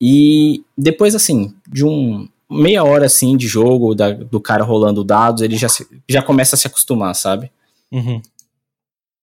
[0.00, 5.42] E depois, assim, de um meia hora assim de jogo, da, do cara rolando dados,
[5.42, 5.68] ele já,
[6.08, 7.50] já começa a se acostumar, sabe?
[7.92, 8.20] Uhum.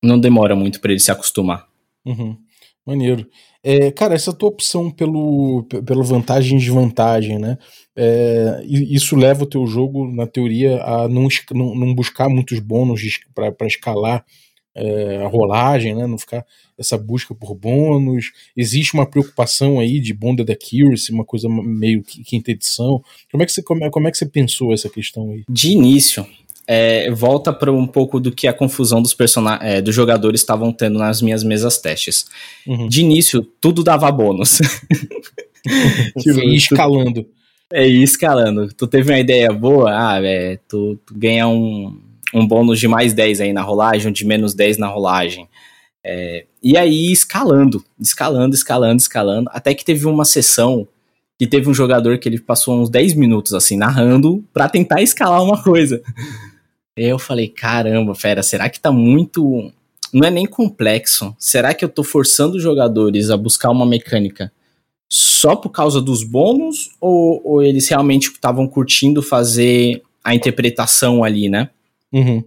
[0.02, 1.68] não demora muito para ele se acostumar.
[2.06, 2.38] Uhum.
[2.86, 3.28] Maneiro.
[3.64, 7.58] É, cara, essa tua opção pelo, pela vantagem e desvantagem, né?
[7.96, 13.02] É, isso leva o teu jogo, na teoria, a não, não buscar muitos bônus
[13.36, 14.26] para escalar
[14.76, 16.08] é, a rolagem, né?
[16.08, 16.46] Não ficar
[16.78, 18.32] essa busca por bônus.
[18.56, 23.04] Existe uma preocupação aí de bonded accuracy, uma coisa meio quinta edição.
[23.32, 25.44] Como é que você, como é, como é que você pensou essa questão aí?
[25.50, 26.26] De início,
[26.68, 29.16] é, volta para um pouco do que a confusão dos
[29.62, 32.26] é, dos jogadores estavam tendo nas minhas mesas testes.
[32.66, 32.88] Uhum.
[32.88, 34.60] De início, tudo dava bônus.
[36.20, 37.26] tipo, e escalando.
[37.74, 38.68] É, e escalando.
[38.74, 42.00] Tu teve uma ideia boa, ah, é, tu, tu, ganha um,
[42.34, 45.48] um bônus de mais 10 aí na rolagem, de menos 10 na rolagem.
[46.04, 50.88] É, e aí, escalando, escalando, escalando, escalando, até que teve uma sessão
[51.38, 55.44] que teve um jogador que ele passou uns 10 minutos assim, narrando para tentar escalar
[55.44, 56.02] uma coisa.
[56.96, 59.72] Eu falei, caramba, fera, será que tá muito.
[60.14, 61.34] Não é nem complexo.
[61.40, 64.52] Será que eu tô forçando os jogadores a buscar uma mecânica
[65.10, 66.92] só por causa dos bônus?
[67.00, 71.70] Ou, ou eles realmente estavam curtindo fazer a interpretação ali, né?
[72.12, 72.44] Uhum.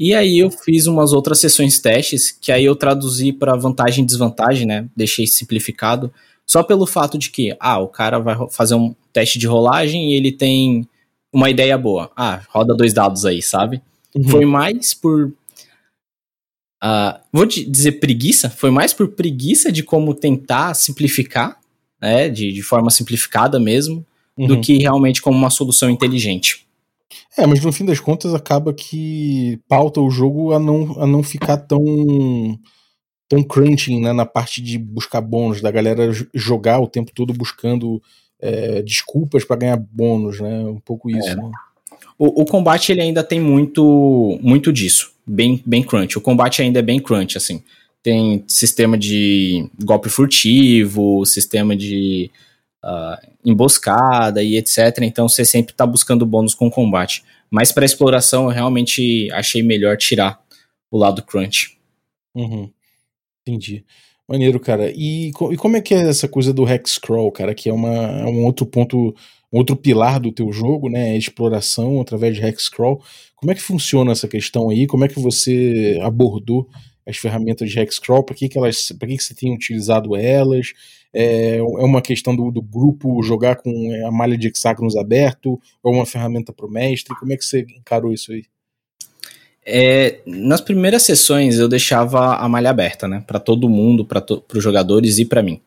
[0.00, 4.06] E aí eu fiz umas outras sessões testes, que aí eu traduzi para vantagem e
[4.06, 4.88] desvantagem, né?
[4.96, 6.12] Deixei simplificado.
[6.46, 10.16] Só pelo fato de que, ah, o cara vai fazer um teste de rolagem e
[10.16, 10.88] ele tem
[11.32, 12.10] uma ideia boa.
[12.16, 13.80] Ah, roda dois dados aí, sabe?
[14.14, 14.28] Uhum.
[14.28, 15.32] Foi mais por.
[16.82, 18.50] Uh, vou dizer preguiça?
[18.50, 21.58] Foi mais por preguiça de como tentar simplificar,
[22.00, 22.28] né?
[22.28, 24.04] De, de forma simplificada mesmo,
[24.36, 24.48] uhum.
[24.48, 26.66] do que realmente como uma solução inteligente.
[27.36, 31.22] É, mas no fim das contas acaba que pauta o jogo a não, a não
[31.22, 32.58] ficar tão
[33.28, 38.02] tão crunching né, na parte de buscar bônus, da galera jogar o tempo todo buscando
[38.38, 40.64] é, desculpas para ganhar bônus, né?
[40.66, 41.30] Um pouco isso.
[41.30, 41.36] É.
[41.36, 41.50] Né?
[42.18, 46.18] O, o, combate ele ainda tem muito, muito disso, bem, bem crunch.
[46.18, 47.62] O combate ainda é bem crunch, assim.
[48.02, 52.30] Tem sistema de golpe furtivo, sistema de
[52.84, 54.98] uh, emboscada e etc.
[55.02, 57.22] Então você sempre está buscando bônus com combate.
[57.50, 60.40] Mas para exploração eu realmente achei melhor tirar
[60.90, 61.78] o lado crunch.
[62.34, 62.70] Uhum.
[63.46, 63.84] Entendi.
[64.28, 64.90] Maneiro, cara.
[64.94, 67.54] E, e como é que é essa coisa do Hexcrawl, cara?
[67.54, 69.14] Que é, uma, é um outro ponto,
[69.52, 71.10] um outro pilar do teu jogo, né?
[71.10, 73.02] A exploração através de Hexcrawl.
[73.36, 74.86] Como é que funciona essa questão aí?
[74.86, 76.68] Como é que você abordou
[77.06, 78.22] as ferramentas de Hexcrawl?
[78.24, 80.72] Para que, que elas, para que, que você tem utilizado elas?
[81.14, 83.70] É, é uma questão do, do grupo jogar com
[84.06, 85.60] a malha de hexágonos aberto?
[85.82, 87.14] Ou uma ferramenta para o mestre?
[87.16, 88.44] Como é que você encarou isso aí?
[89.64, 93.22] É, nas primeiras sessões eu deixava a malha aberta, né?
[93.26, 95.60] Para todo mundo, para os jogadores e para mim.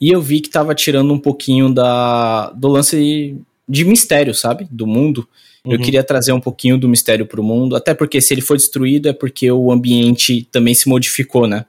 [0.00, 4.68] E eu vi que tava tirando um pouquinho da, do lance de mistério, sabe?
[4.70, 5.26] Do mundo.
[5.64, 5.72] Uhum.
[5.72, 9.08] Eu queria trazer um pouquinho do mistério pro mundo, até porque se ele for destruído
[9.08, 11.64] é porque o ambiente também se modificou, né?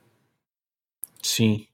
[1.21, 1.65] Sim.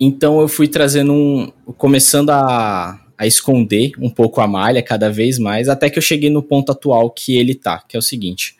[0.00, 1.52] Então eu fui trazendo um.
[1.76, 6.30] começando a, a esconder um pouco a malha cada vez mais, até que eu cheguei
[6.30, 8.56] no ponto atual que ele tá, que é o seguinte.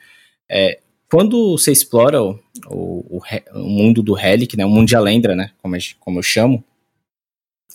[0.46, 3.20] É, quando você explora o, o,
[3.54, 6.62] o, mundo do Relic, né, o mundo de Alendra, né, como, eu, como eu chamo,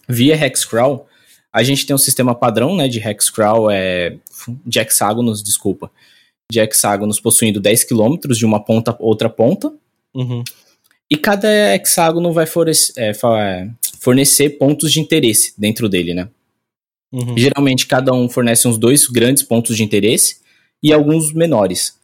[0.07, 1.07] via Hexcrawl,
[1.51, 4.17] a gente tem um sistema padrão né, de Hexcrawl, é,
[4.65, 5.89] de hexágonos, desculpa,
[6.51, 9.73] de hexágonos possuindo 10 km de uma ponta a outra ponta.
[10.13, 10.43] Uhum.
[11.09, 16.27] E cada hexágono vai fornecer, é, é, fornecer pontos de interesse dentro dele, né?
[17.11, 17.37] Uhum.
[17.37, 20.37] Geralmente cada um fornece uns dois grandes pontos de interesse
[20.81, 21.95] e alguns menores.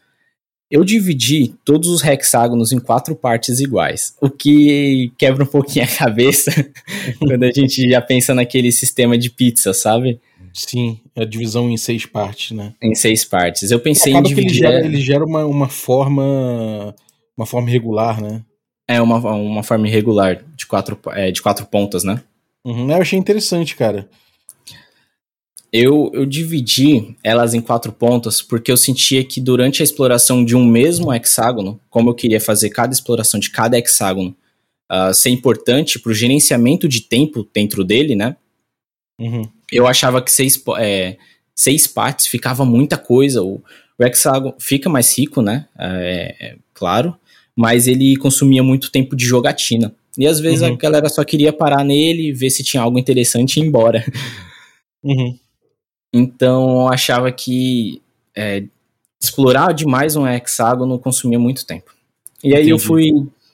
[0.70, 5.88] Eu dividi todos os hexágonos em quatro partes iguais, o que quebra um pouquinho a
[5.88, 6.52] cabeça
[7.20, 10.22] quando a gente já pensa naquele sistema de pizza, sabe?
[10.54, 12.74] Sim, a divisão em seis partes, né?
[12.82, 13.72] Em seis partes.
[13.72, 14.64] Eu pensei Acaba em dividir.
[14.64, 16.96] ele gera, ele gera uma, uma forma.
[17.38, 18.42] Uma forma irregular, né?
[18.96, 22.22] É, uma, uma forma irregular de quatro, é, de quatro pontas, né?
[22.64, 24.08] Uhum, eu achei interessante, cara
[25.72, 30.56] eu, eu dividi elas em quatro pontas porque eu sentia que durante a exploração de
[30.56, 34.36] um mesmo hexágono, como eu queria fazer cada exploração de cada hexágono
[34.92, 38.36] uh, ser importante para o gerenciamento de tempo dentro dele, né?
[39.18, 39.44] Uhum.
[39.72, 41.18] Eu achava que seis, é,
[41.56, 43.42] seis partes ficava muita coisa.
[43.42, 43.64] O,
[43.98, 45.68] o hexágono fica mais rico, né?
[45.80, 47.16] É, é, claro,
[47.56, 49.94] mas ele consumia muito tempo de jogatina.
[50.18, 50.74] E às vezes uhum.
[50.74, 54.04] a galera só queria parar nele, ver se tinha algo interessante e ir embora.
[55.04, 55.36] Uhum.
[56.14, 58.00] Então eu achava que
[58.38, 58.66] é,
[59.20, 61.92] explorar demais um hexágono consumia muito tempo.
[62.44, 62.62] E Entendi.
[62.62, 63.12] aí eu fui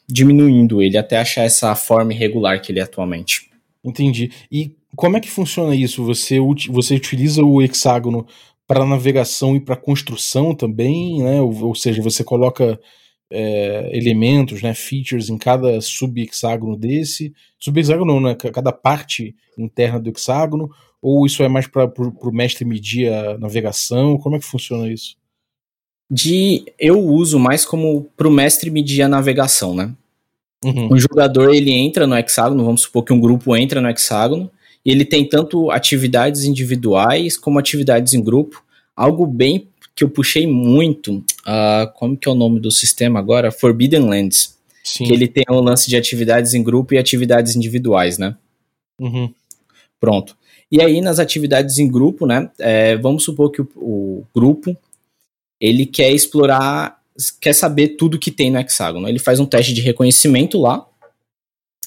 [0.10, 3.50] diminuindo ele até achar essa forma irregular que ele é atualmente.
[3.84, 4.32] Entendi.
[4.52, 6.04] E como é que funciona isso?
[6.06, 6.38] Você,
[6.70, 8.26] você utiliza o hexágono
[8.66, 11.42] para navegação e para construção também, né?
[11.42, 12.80] Ou, ou, seja, você coloca
[13.30, 17.34] é, elementos, né, features em cada sub-hexágono desse.
[17.60, 18.36] Sub-hexágono não, né?
[18.36, 20.70] Cada parte interna do hexágono.
[21.02, 24.18] Ou isso é mais para o mestre medir a navegação?
[24.18, 25.16] Como é que funciona isso?
[26.10, 29.94] De eu uso mais como para o mestre medir a navegação, né?
[30.64, 30.92] Uhum.
[30.92, 34.50] O jogador ele entra no hexágono, vamos supor que um grupo entra no hexágono,
[34.84, 38.64] e ele tem tanto atividades individuais como atividades em grupo.
[38.96, 43.52] Algo bem que eu puxei muito, uh, como que é o nome do sistema agora?
[43.52, 44.56] Forbidden Lands.
[44.84, 45.06] Sim.
[45.06, 48.38] Que ele tem o um lance de atividades em grupo e atividades individuais, né?
[49.02, 49.34] Uhum.
[50.00, 50.38] Pronto.
[50.72, 52.48] E aí, nas atividades em grupo, né?
[52.60, 54.78] É, vamos supor que o, o, grupo
[55.60, 57.02] ele quer explorar,
[57.42, 59.10] quer saber tudo que tem no hexágono.
[59.10, 60.88] Ele faz um teste de reconhecimento lá.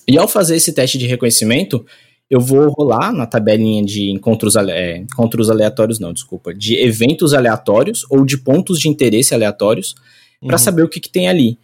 [0.08, 1.86] E ao fazer esse teste de reconhecimento,
[2.30, 8.06] eu vou rolar na tabelinha de encontros, é, encontros aleatórios, não, desculpa, de eventos aleatórios
[8.08, 9.96] ou de pontos de interesse aleatórios
[10.40, 10.58] para uhum.
[10.58, 11.58] saber o que, que tem ali.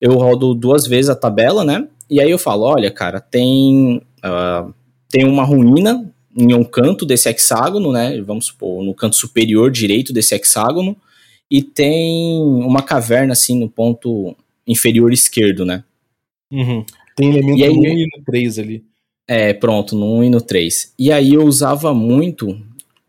[0.00, 1.88] Eu rodo duas vezes a tabela, né?
[2.08, 4.72] E aí eu falo, olha, cara, tem, uh,
[5.08, 8.20] tem uma ruína em um canto desse hexágono, né?
[8.22, 10.96] Vamos supor, no canto superior direito desse hexágono,
[11.50, 15.82] e tem uma caverna assim no ponto inferior esquerdo, né?
[16.50, 16.84] Uhum.
[17.16, 18.84] Tem elemento no 1 e no 3 ali.
[19.34, 20.92] É, pronto, no 1 e no 3.
[20.98, 22.54] E aí eu usava muito,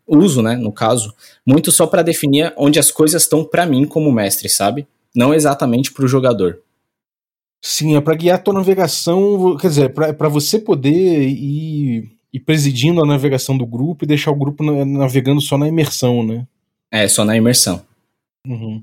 [0.06, 4.10] uso, né, no caso, muito só para definir onde as coisas estão para mim como
[4.10, 4.86] mestre, sabe?
[5.14, 6.60] Não exatamente para o jogador.
[7.60, 13.02] Sim, é para guiar a tua navegação, quer dizer, para você poder ir e presidindo
[13.02, 16.46] a navegação do grupo e deixar o grupo navegando só na imersão, né?
[16.90, 17.84] É, só na imersão.
[18.48, 18.82] Uhum.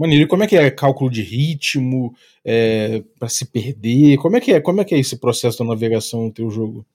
[0.00, 4.16] Maneiro, e como é que é cálculo de ritmo, é, para se perder?
[4.16, 4.58] Como é que é?
[4.58, 6.86] Como é que é esse processo da navegação no teu jogo?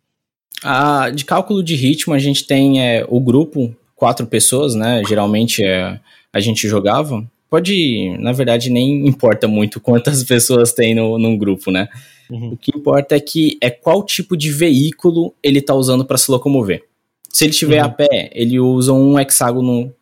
[0.63, 5.03] Ah, de cálculo de ritmo a gente tem é, o grupo, quatro pessoas, né?
[5.07, 5.99] Geralmente é,
[6.33, 7.23] a gente jogava.
[7.47, 11.87] Pode, na verdade, nem importa muito quantas pessoas tem no, num grupo, né?
[12.27, 12.53] Uhum.
[12.53, 16.31] O que importa é que é qual tipo de veículo ele está usando para se
[16.31, 16.83] locomover.
[17.29, 17.85] Se ele estiver uhum.
[17.85, 19.93] a pé, ele usa um hexágono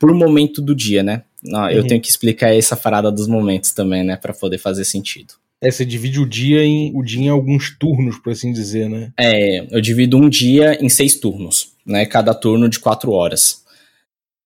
[0.00, 1.22] por momento do dia, né?
[1.42, 1.70] Não, uhum.
[1.70, 4.16] Eu tenho que explicar essa parada dos momentos também, né?
[4.16, 5.34] para poder fazer sentido.
[5.62, 9.12] É, você divide o dia em, o dia em alguns turnos, por assim dizer, né?
[9.18, 12.06] É, eu divido um dia em seis turnos, né?
[12.06, 13.62] Cada turno de quatro horas.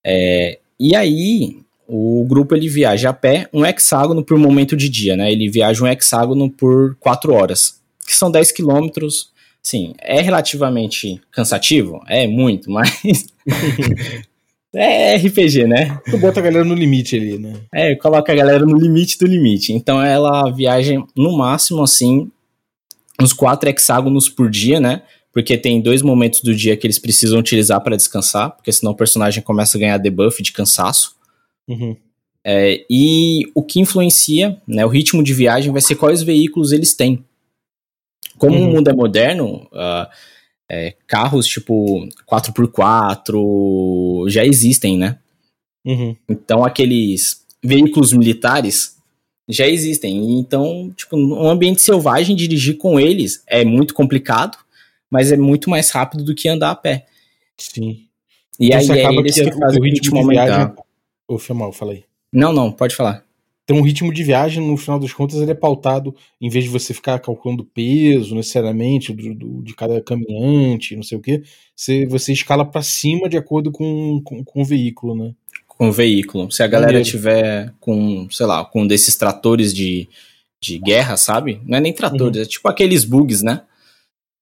[0.05, 5.15] É, e aí, o grupo ele viaja a pé um hexágono por momento de dia,
[5.15, 5.31] né?
[5.31, 9.29] Ele viaja um hexágono por 4 horas, que são 10 quilômetros.
[9.61, 12.03] Sim, é relativamente cansativo?
[12.07, 13.25] É muito, mas.
[14.75, 15.99] é RPG, né?
[16.09, 17.53] Tu bota a galera no limite ali, né?
[17.73, 19.73] É, coloca a galera no limite do limite.
[19.73, 22.29] Então ela viaja no máximo, assim,
[23.21, 25.03] uns 4 hexágonos por dia, né?
[25.31, 28.95] Porque tem dois momentos do dia que eles precisam utilizar para descansar, porque senão o
[28.95, 31.15] personagem começa a ganhar debuff de cansaço.
[31.67, 31.95] Uhum.
[32.43, 36.93] É, e o que influencia né, o ritmo de viagem vai ser quais veículos eles
[36.93, 37.25] têm.
[38.37, 38.69] Como uhum.
[38.69, 40.07] o mundo é moderno, uh,
[40.69, 45.19] é, carros tipo 4x4 já existem, né?
[45.85, 46.15] Uhum.
[46.27, 48.95] Então aqueles veículos militares
[49.47, 50.39] já existem.
[50.39, 54.57] Então, tipo, um ambiente selvagem, dirigir com eles é muito complicado,
[55.09, 57.05] mas é muito mais rápido do que andar a pé.
[57.57, 58.05] Sim.
[58.59, 60.45] E então, aí é eles que, que fazem o ritmo aumentar.
[60.45, 60.73] Viagem
[61.27, 62.05] Ô, foi mal, falei.
[62.31, 63.24] Não, não, pode falar.
[63.65, 66.69] Então, o ritmo de viagem, no final das contas, ele é pautado, em vez de
[66.69, 71.41] você ficar calculando peso necessariamente do, do de cada caminhante, não sei o que,
[71.75, 75.33] você, você escala para cima de acordo com, com, com, o veículo, né?
[75.67, 76.51] Com o veículo.
[76.51, 77.09] Se a galera Maneiro.
[77.09, 80.07] tiver com, sei lá, com um desses tratores de,
[80.61, 81.59] de guerra, sabe?
[81.65, 82.43] Não é nem tratores, uhum.
[82.43, 83.63] é tipo aqueles bugs, né?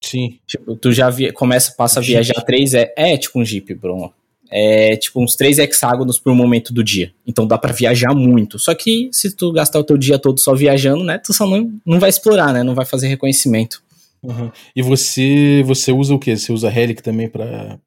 [0.03, 0.37] Sim.
[0.45, 4.13] Tipo, tu já via, começa, passa a viajar três, é, é tipo um Jeep, Bruno
[4.55, 7.11] é, tipo uns três hexágonos por momento do dia.
[7.25, 8.59] Então dá para viajar muito.
[8.59, 11.73] Só que se tu gastar o teu dia todo só viajando, né, tu só não,
[11.83, 13.81] não vai explorar, né, não vai fazer reconhecimento.
[14.21, 14.51] Uhum.
[14.75, 16.37] E você você usa o que?
[16.37, 17.79] Você usa Relic também para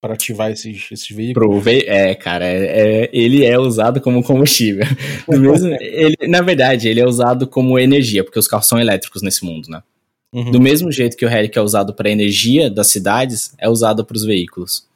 [0.00, 1.64] para ativar esses, esses veículos?
[1.64, 4.84] Ve é, cara, é, é, ele é usado como combustível.
[5.26, 9.44] mesmo, ele, na verdade, ele é usado como energia, porque os carros são elétricos nesse
[9.44, 9.82] mundo, né?
[10.30, 10.50] Uhum.
[10.50, 14.16] Do mesmo jeito que o Relic é usado para energia das cidades, é usado para
[14.16, 14.86] os veículos.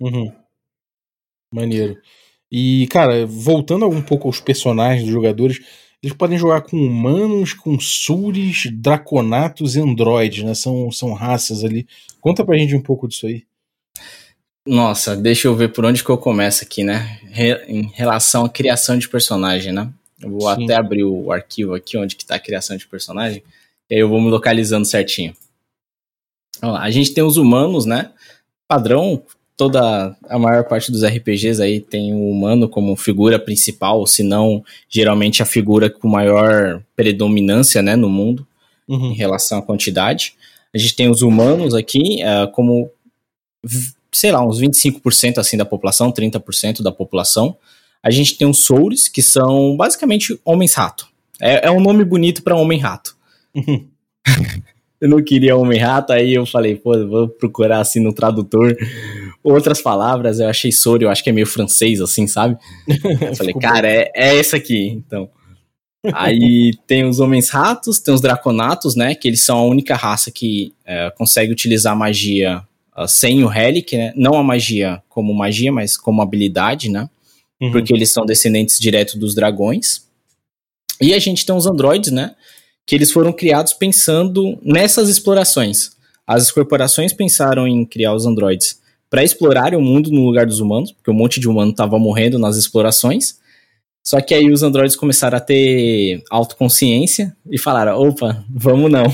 [0.00, 0.30] Uhum.
[1.54, 1.96] Maneiro.
[2.50, 5.60] E, cara, voltando um pouco aos personagens dos jogadores,
[6.02, 10.52] eles podem jogar com humanos, com suris, draconatos e androides, né?
[10.52, 11.86] São, são raças ali.
[12.20, 13.44] Conta pra gente um pouco disso aí.
[14.66, 17.20] Nossa, deixa eu ver por onde que eu começo aqui, né?
[17.30, 19.92] Re em relação à criação de personagem, né?
[20.20, 20.64] Eu vou Sim.
[20.64, 23.42] até abrir o arquivo aqui onde que tá a criação de personagem,
[23.88, 25.36] e aí eu vou me localizando certinho.
[26.60, 28.10] Vamos lá, a gente tem os humanos, né?
[28.66, 29.22] Padrão
[29.56, 34.64] toda a maior parte dos RPGs aí tem o humano como figura principal, se não
[34.88, 38.46] geralmente a figura com maior predominância, né, no mundo
[38.88, 39.12] uhum.
[39.12, 40.34] em relação à quantidade.
[40.74, 42.90] A gente tem os humanos aqui uh, como
[44.12, 47.56] sei lá, uns 25% assim da população, 30% da população.
[48.02, 51.08] A gente tem os Souls, que são basicamente homens-rato.
[51.40, 53.16] É, é, um nome bonito para homem-rato.
[53.54, 53.88] Uhum.
[55.04, 58.74] eu não queria homem-rato, aí eu falei, pô, vou procurar assim no tradutor
[59.42, 60.40] outras palavras.
[60.40, 62.56] Eu achei Soro, eu acho que é meio francês, assim, sabe?
[63.20, 65.28] Eu falei, cara, é, é essa aqui, então.
[66.10, 69.14] Aí tem os homens-ratos, tem os draconatos, né?
[69.14, 72.62] Que eles são a única raça que é, consegue utilizar magia
[72.96, 74.10] uh, sem o Relic, né?
[74.16, 77.10] Não a magia como magia, mas como habilidade, né?
[77.60, 77.72] Uhum.
[77.72, 80.08] Porque eles são descendentes direto dos dragões.
[80.98, 82.34] E a gente tem os androides, né?
[82.86, 85.92] Que eles foram criados pensando nessas explorações.
[86.26, 88.80] As corporações pensaram em criar os androides
[89.10, 92.38] para explorarem o mundo no lugar dos humanos, porque um monte de humano estava morrendo
[92.38, 93.38] nas explorações.
[94.02, 99.04] Só que aí os androides começaram a ter autoconsciência e falaram: opa, vamos não.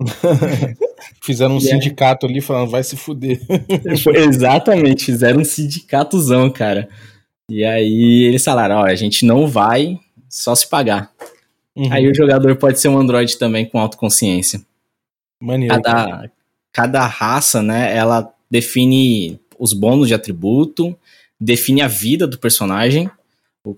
[1.22, 3.40] Fizeram um sindicato ali falando, vai se fuder.
[4.14, 6.88] Exatamente, fizeram um sindicatozão, cara.
[7.50, 9.98] E aí eles falaram, ó, a gente não vai
[10.28, 11.10] só se pagar.
[11.76, 11.92] Uhum.
[11.92, 14.60] Aí o jogador pode ser um androide também com autoconsciência.
[15.40, 15.74] Maneiro.
[15.74, 16.30] Cada,
[16.72, 20.96] cada raça, né, ela define os bônus de atributo,
[21.40, 23.10] define a vida do personagem,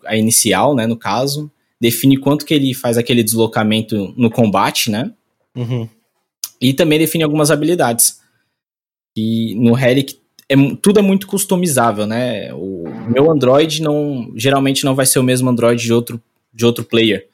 [0.05, 5.13] a inicial, né, no caso, define quanto que ele faz aquele deslocamento no combate, né?
[5.55, 5.89] Uhum.
[6.61, 8.21] E também define algumas habilidades.
[9.17, 10.19] E no Relic
[10.49, 12.53] é, tudo é muito customizável, né?
[12.55, 16.21] O meu Android não geralmente não vai ser o mesmo Android de outro,
[16.53, 17.29] de outro player.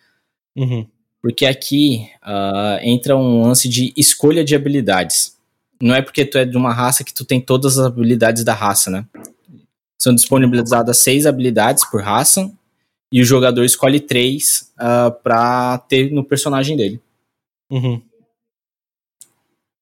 [0.57, 0.87] Uhum.
[1.23, 5.37] Porque aqui uh, entra um lance de escolha de habilidades.
[5.81, 8.55] Não é porque tu é de uma raça que tu tem todas as habilidades da
[8.55, 9.07] raça, né?
[9.99, 12.51] São disponibilizadas seis habilidades por raça
[13.13, 17.01] e o jogador escolhe três uh, pra ter no personagem dele.
[17.71, 18.01] Uhum.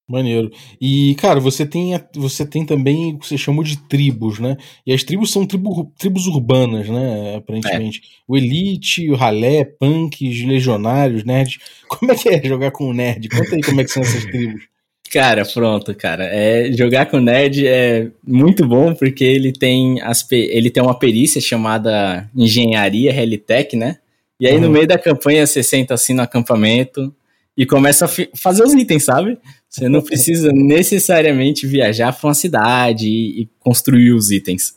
[0.08, 0.50] Maneiro.
[0.80, 4.56] E, cara, você tem, você tem também o que você chama de tribos, né?
[4.86, 7.36] E as tribos são tribo, tribos urbanas, né?
[7.36, 8.00] Aparentemente.
[8.02, 8.08] É.
[8.26, 11.58] O Elite, o Ralé, Punks, Legionários, Nerds.
[11.88, 13.28] Como é que é jogar com o Nerd?
[13.28, 14.62] Conta aí como é que são essas tribos.
[15.10, 16.24] Cara, pronto, cara.
[16.24, 20.98] É, jogar com o Nerd é muito bom porque ele tem, as, ele tem uma
[20.98, 23.98] perícia chamada Engenharia Helitech, né?
[24.40, 24.62] E aí, uhum.
[24.62, 27.12] no meio da campanha, você senta assim no acampamento
[27.58, 29.36] e começa a fazer os itens, sabe?
[29.68, 34.76] Você não precisa necessariamente viajar para uma cidade e, e, construir os itens.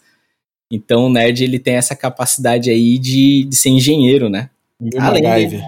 [0.71, 4.49] Então o nerd ele tem essa capacidade aí de, de ser engenheiro, né?
[4.79, 5.63] Meu Além MacGyver.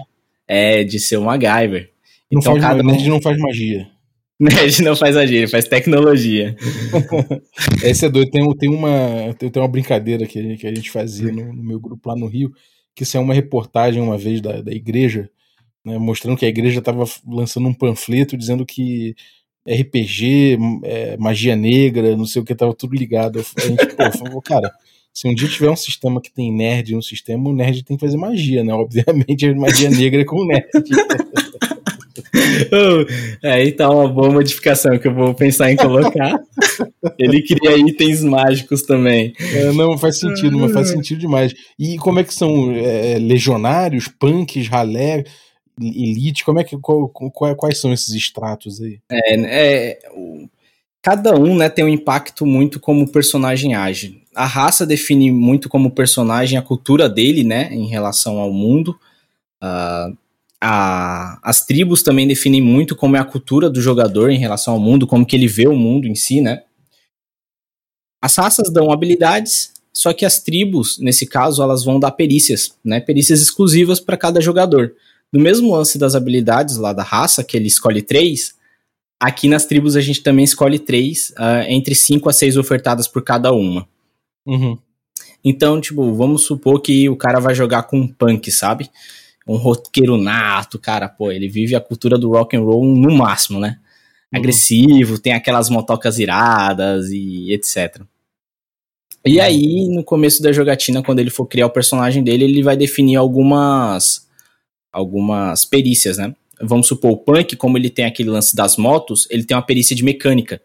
[0.48, 1.90] É, de ser um MacGyver.
[2.32, 3.88] Não então, cada nerd não faz magia.
[4.40, 6.56] Nerd não faz magia, ele faz tecnologia.
[7.84, 8.32] Esse é doido.
[8.32, 12.08] Tem, tem, uma, tem uma brincadeira que, que a gente fazia no, no meu grupo
[12.08, 12.52] lá no Rio,
[12.96, 15.30] que isso é uma reportagem uma vez da, da igreja,
[15.84, 19.14] né, mostrando que a igreja estava lançando um panfleto dizendo que
[19.66, 23.38] RPG, é, magia negra, não sei o que, tava tudo ligado.
[23.38, 24.70] A gente, pô, falou, cara,
[25.12, 28.04] se um dia tiver um sistema que tem nerd no sistema, o nerd tem que
[28.04, 28.74] fazer magia, né?
[28.74, 30.68] Obviamente, a magia negra é com nerd.
[33.42, 36.38] aí tá uma boa modificação que eu vou pensar em colocar.
[37.18, 39.32] Ele cria itens mágicos também.
[39.38, 41.54] É, não, faz sentido, mas faz sentido demais.
[41.78, 45.24] E como é que são é, legionários, punks, ralé?
[45.80, 46.44] Elite?
[46.44, 49.00] Como é que qual, quais são esses estratos aí?
[49.10, 49.98] É, é,
[51.02, 54.22] cada um né, tem um impacto muito como o personagem age.
[54.34, 58.98] A raça define muito como o personagem a cultura dele, né, em relação ao mundo.
[59.62, 60.16] Uh,
[60.60, 64.80] a, as tribos também definem muito como é a cultura do jogador em relação ao
[64.80, 66.62] mundo, como que ele vê o mundo em si, né?
[68.22, 72.98] As raças dão habilidades, só que as tribos, nesse caso, elas vão dar perícias, né?
[72.98, 74.94] Perícias exclusivas para cada jogador.
[75.34, 78.54] No mesmo lance das habilidades lá da raça, que ele escolhe três,
[79.18, 83.20] aqui nas tribos a gente também escolhe três, uh, entre cinco a seis ofertadas por
[83.20, 83.84] cada uma.
[84.46, 84.78] Uhum.
[85.44, 88.88] Então, tipo, vamos supor que o cara vai jogar com um punk, sabe?
[89.44, 93.58] Um roqueiro nato, cara, pô, ele vive a cultura do rock and roll no máximo,
[93.58, 93.80] né?
[94.32, 94.38] Uhum.
[94.38, 98.02] Agressivo, tem aquelas motocas iradas e etc.
[99.26, 99.42] E uhum.
[99.42, 103.16] aí, no começo da jogatina, quando ele for criar o personagem dele, ele vai definir
[103.16, 104.23] algumas
[104.94, 106.34] algumas perícias, né?
[106.60, 109.94] Vamos supor, o Punk, como ele tem aquele lance das motos, ele tem uma perícia
[109.94, 110.62] de mecânica.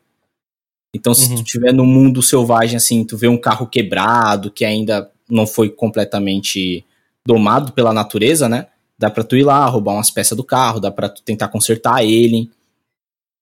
[0.96, 1.36] Então, se uhum.
[1.36, 5.70] tu estiver no mundo selvagem, assim, tu vê um carro quebrado, que ainda não foi
[5.70, 6.84] completamente
[7.26, 8.68] domado pela natureza, né?
[8.98, 12.04] Dá pra tu ir lá, roubar umas peças do carro, dá pra tu tentar consertar
[12.04, 12.50] ele.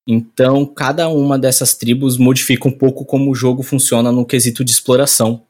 [0.08, 4.72] Então, cada uma dessas tribos modifica um pouco como o jogo funciona no quesito de
[4.72, 5.44] exploração.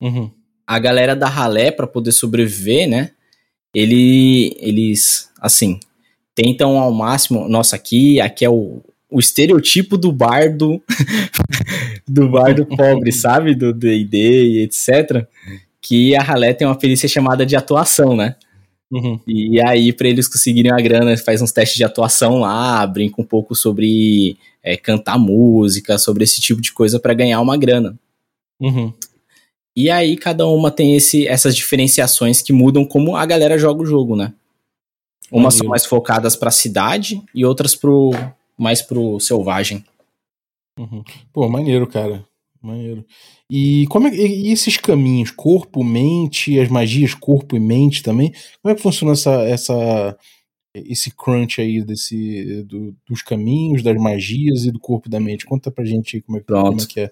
[0.00, 0.30] Uhum.
[0.66, 3.13] A galera da ralé, para poder sobreviver, né?
[3.74, 5.80] Ele, eles, assim,
[6.34, 7.48] tentam ao máximo.
[7.48, 10.82] Nossa, aqui, aqui é o, o estereotipo do bardo,
[12.06, 13.54] do bardo pobre, sabe?
[13.54, 15.26] Do DD e etc.
[15.80, 18.36] Que a ralé tem uma perícia chamada de atuação, né?
[18.90, 19.18] Uhum.
[19.26, 23.24] E aí, para eles conseguirem a grana, faz uns testes de atuação lá, brinca um
[23.24, 27.98] pouco sobre é, cantar música, sobre esse tipo de coisa para ganhar uma grana.
[28.60, 28.92] Uhum.
[29.76, 33.86] E aí, cada uma tem esse, essas diferenciações que mudam como a galera joga o
[33.86, 34.32] jogo, né?
[35.32, 38.10] Umas são mais focadas pra cidade e outras pro,
[38.56, 39.84] mais pro selvagem.
[40.78, 41.02] Uhum.
[41.32, 42.24] Pô, maneiro, cara.
[42.62, 43.04] Maneiro.
[43.50, 48.32] E como é, e, esses caminhos, corpo, mente, as magias, corpo e mente também?
[48.62, 50.16] Como é que funciona essa, essa
[50.74, 55.44] esse crunch aí desse do- dos caminhos, das magias e do corpo e da mente?
[55.44, 57.10] Conta pra gente aí como é, como é que é.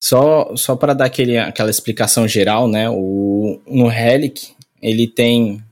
[0.00, 2.88] Só, só para dar aquele, aquela explicação geral, né?
[2.88, 5.62] O, no Relic, ele tem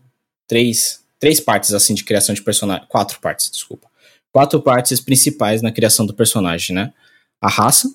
[0.49, 2.87] três, três partes assim de criação de personagem.
[2.89, 3.89] Quatro partes, desculpa.
[4.33, 6.93] Quatro partes principais na criação do personagem, né?
[7.41, 7.95] A raça,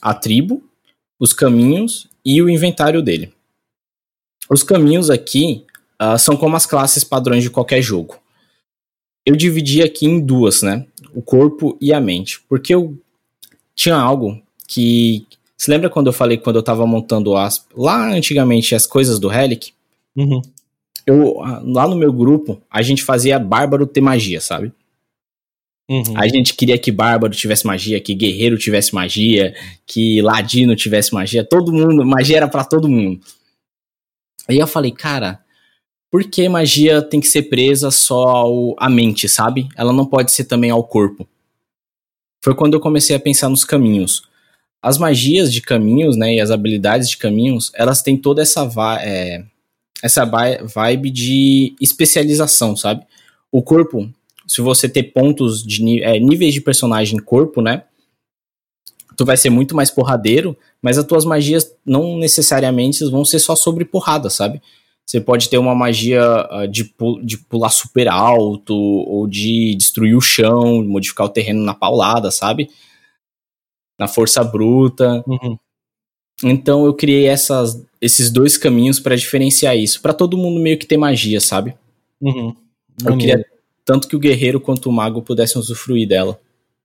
[0.00, 0.62] a tribo,
[1.18, 3.34] os caminhos e o inventário dele.
[4.48, 5.66] Os caminhos aqui
[5.98, 8.18] ah, são como as classes padrões de qualquer jogo.
[9.26, 10.86] Eu dividi aqui em duas, né?
[11.12, 12.40] O corpo e a mente.
[12.48, 12.96] Porque eu
[13.74, 15.26] tinha algo que.
[15.58, 19.26] Você lembra quando eu falei quando eu tava montando as, lá antigamente as coisas do
[19.26, 19.72] Relic?
[20.16, 20.40] Uhum.
[21.04, 24.72] Eu, lá no meu grupo, a gente fazia Bárbaro ter magia, sabe?
[25.90, 26.16] Uhum.
[26.16, 29.54] A gente queria que Bárbaro tivesse magia, que Guerreiro tivesse magia,
[29.86, 33.20] que Ladino tivesse magia, todo mundo, magia era pra todo mundo.
[34.46, 35.42] Aí eu falei, cara,
[36.10, 39.68] por que magia tem que ser presa só ao, à mente, sabe?
[39.76, 41.26] Ela não pode ser também ao corpo.
[42.44, 44.27] Foi quando eu comecei a pensar nos caminhos.
[44.82, 48.68] As magias de caminhos, né, e as habilidades de caminhos, elas têm toda essa,
[49.00, 49.44] é,
[50.02, 53.04] essa vi- vibe de especialização, sabe?
[53.50, 54.08] O corpo,
[54.46, 57.82] se você ter pontos de é, níveis de personagem em corpo, né?
[59.16, 63.56] Tu vai ser muito mais porradeiro, mas as tuas magias não necessariamente vão ser só
[63.56, 64.62] sobre porrada, sabe?
[65.04, 70.14] Você pode ter uma magia ah, de, pu- de pular super alto, ou de destruir
[70.14, 72.70] o chão, modificar o terreno na paulada, sabe?
[73.98, 75.22] Na força bruta.
[75.26, 75.58] Uhum.
[76.44, 80.86] Então eu criei essas, esses dois caminhos pra diferenciar isso, Pra todo mundo meio que
[80.86, 81.74] ter magia, sabe?
[82.20, 82.54] Uhum.
[83.04, 83.44] Eu queria
[83.84, 86.38] tanto que o guerreiro quanto o mago pudessem usufruir dela.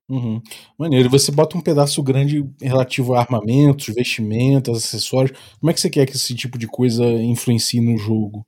[0.08, 0.40] Uhum.
[0.78, 1.08] Maneiro.
[1.10, 5.36] Você bota um pedaço grande relativo a armamentos, vestimentas, acessórios.
[5.60, 8.46] Como é que você quer que esse tipo de coisa influencie no jogo?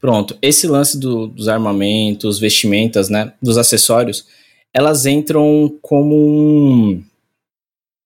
[0.00, 4.26] Pronto, esse lance do- dos armamentos, vestimentas, né, dos acessórios,
[4.74, 7.04] elas entram como um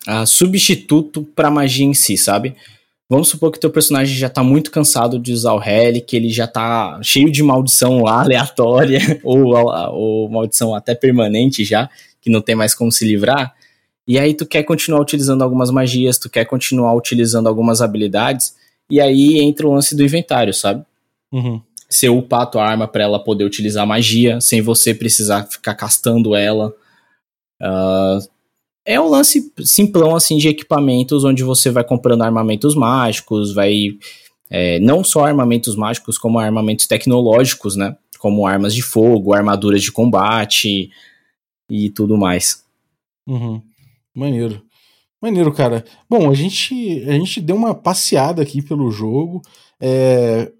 [0.07, 2.55] ah, substituto pra magia em si, sabe?
[3.09, 6.47] Vamos supor que teu personagem já tá muito cansado de usar o Relic, ele já
[6.47, 9.55] tá cheio de maldição lá, aleatória, ou,
[9.93, 11.89] ou maldição até permanente já,
[12.21, 13.55] que não tem mais como se livrar.
[14.09, 18.55] E aí tu quer continuar utilizando algumas magias, tu quer continuar utilizando algumas habilidades,
[18.91, 20.85] e aí entra o lance do inventário, sabe?
[21.33, 21.61] Uhum.
[21.91, 26.37] você upar a tua arma para ela poder utilizar magia sem você precisar ficar castando
[26.37, 26.73] ela.
[27.61, 28.19] Ah,
[28.87, 33.99] é um lance simplão assim de equipamentos onde você vai comprando armamentos mágicos, vai
[34.49, 37.97] é, não só armamentos mágicos como armamentos tecnológicos, né?
[38.19, 40.91] Como armas de fogo, armaduras de combate
[41.69, 42.65] e tudo mais.
[43.27, 43.61] Uhum.
[44.15, 44.63] Maneiro.
[45.21, 45.85] Maneiro, cara.
[46.09, 49.43] Bom, a gente, a gente deu uma passeada aqui pelo jogo.
[49.81, 50.53] É,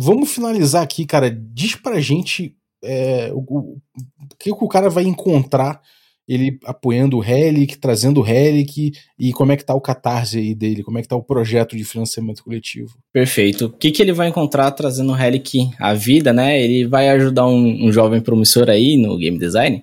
[0.00, 1.28] Vamos finalizar aqui, cara.
[1.28, 5.82] Diz pra gente é, o, o, o que, que o cara vai encontrar
[6.28, 10.54] ele apoiando o Relic, trazendo o Relic e como é que tá o catarse aí
[10.54, 12.98] dele, como é que tá o projeto de financiamento coletivo.
[13.10, 13.66] Perfeito.
[13.66, 16.62] O que, que ele vai encontrar trazendo o Relic à vida, né?
[16.62, 19.82] Ele vai ajudar um, um jovem promissor aí no game design.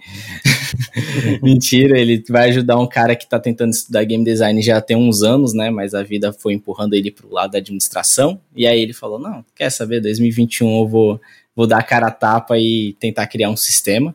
[1.41, 5.23] Mentira, ele vai ajudar um cara que tá tentando estudar game design já tem uns
[5.23, 5.71] anos, né?
[5.71, 8.39] Mas a vida foi empurrando ele pro lado da administração.
[8.55, 9.99] E aí ele falou: Não, quer saber?
[9.99, 11.21] 2021 eu vou,
[11.55, 14.13] vou dar a cara a tapa e tentar criar um sistema.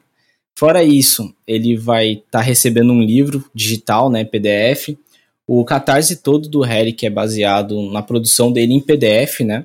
[0.60, 4.26] Fora isso, ele vai estar tá recebendo um livro digital, né?
[4.26, 4.94] PDF.
[5.46, 9.64] O catarse todo do Relic é baseado na produção dele em PDF, né?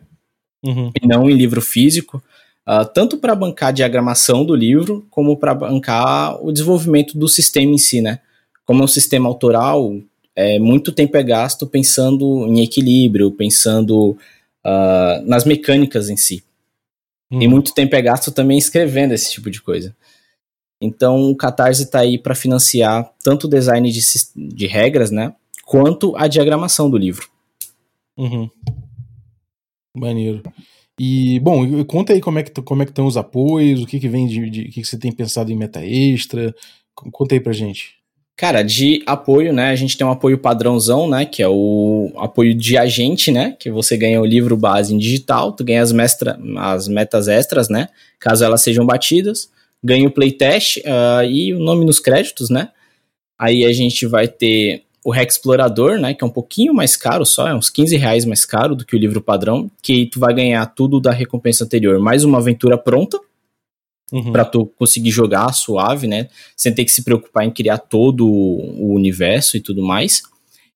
[0.63, 0.93] Uhum.
[1.03, 2.23] E não em livro físico.
[2.65, 7.73] Uh, tanto para bancar a diagramação do livro, como para bancar o desenvolvimento do sistema
[7.73, 8.21] em si, né?
[8.65, 9.93] Como é um sistema autoral,
[10.33, 16.41] é, muito tempo é gasto pensando em equilíbrio, pensando uh, nas mecânicas em si.
[17.29, 17.41] Uhum.
[17.41, 19.93] E muito tempo é gasto também escrevendo esse tipo de coisa.
[20.82, 24.01] Então o Catarse está aí para financiar tanto o design de,
[24.36, 25.34] de regras, né,
[25.65, 27.28] quanto a diagramação do livro.
[28.17, 28.49] Uhum.
[29.95, 30.43] Maneiro.
[30.99, 33.99] E, bom, conta aí como é que, como é que estão os apoios, o que,
[33.99, 34.61] que vem de, de.
[34.61, 36.55] O que, que você tem pensado em meta extra.
[36.93, 37.95] Conta aí pra gente.
[38.38, 39.69] Cara, de apoio, né?
[39.69, 41.26] A gente tem um apoio padrãozão, né?
[41.26, 43.55] Que é o apoio de agente, né?
[43.59, 47.69] Que você ganha o livro base em digital, tu ganha as, mestra, as metas extras,
[47.69, 47.88] né?
[48.19, 49.49] Caso elas sejam batidas.
[49.86, 52.69] Ganha o playtest uh, e o nome nos créditos, né?
[53.38, 57.23] Aí a gente vai ter o Hack Explorador, né, que é um pouquinho mais caro
[57.23, 60.33] só, é uns 15 reais mais caro do que o livro padrão, que tu vai
[60.33, 63.19] ganhar tudo da recompensa anterior, mais uma aventura pronta,
[64.11, 64.31] uhum.
[64.31, 66.27] para tu conseguir jogar suave, né,
[66.57, 70.23] sem ter que se preocupar em criar todo o universo e tudo mais.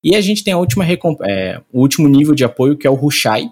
[0.04, 0.86] E a gente tem a última
[1.28, 3.52] é, o último nível de apoio, que é o Rushai,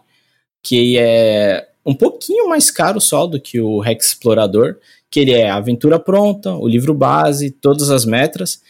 [0.61, 4.75] que é um pouquinho mais caro só do que o Hack Explorador,
[5.09, 8.61] que ele é a aventura pronta, o livro base, todas as metras,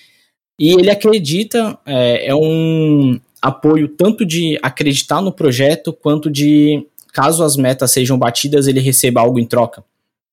[0.59, 7.43] e ele acredita, é, é um apoio tanto de acreditar no projeto, quanto de, caso
[7.43, 9.83] as metas sejam batidas, ele receba algo em troca.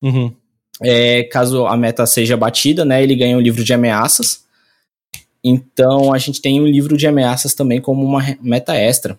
[0.03, 0.33] Uhum.
[0.83, 4.45] É, caso a meta seja batida, né, ele ganha um livro de ameaças.
[5.43, 9.19] Então a gente tem um livro de ameaças também como uma meta extra.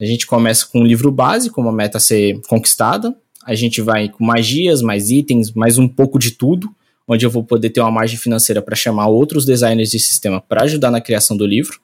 [0.00, 3.14] A gente começa com um livro base, como a meta a ser conquistada.
[3.50, 6.72] A gente vai com magias, mais itens, mais um pouco de tudo
[7.08, 10.62] onde eu vou poder ter uma margem financeira para chamar outros designers de sistema para
[10.62, 11.80] ajudar na criação do livro.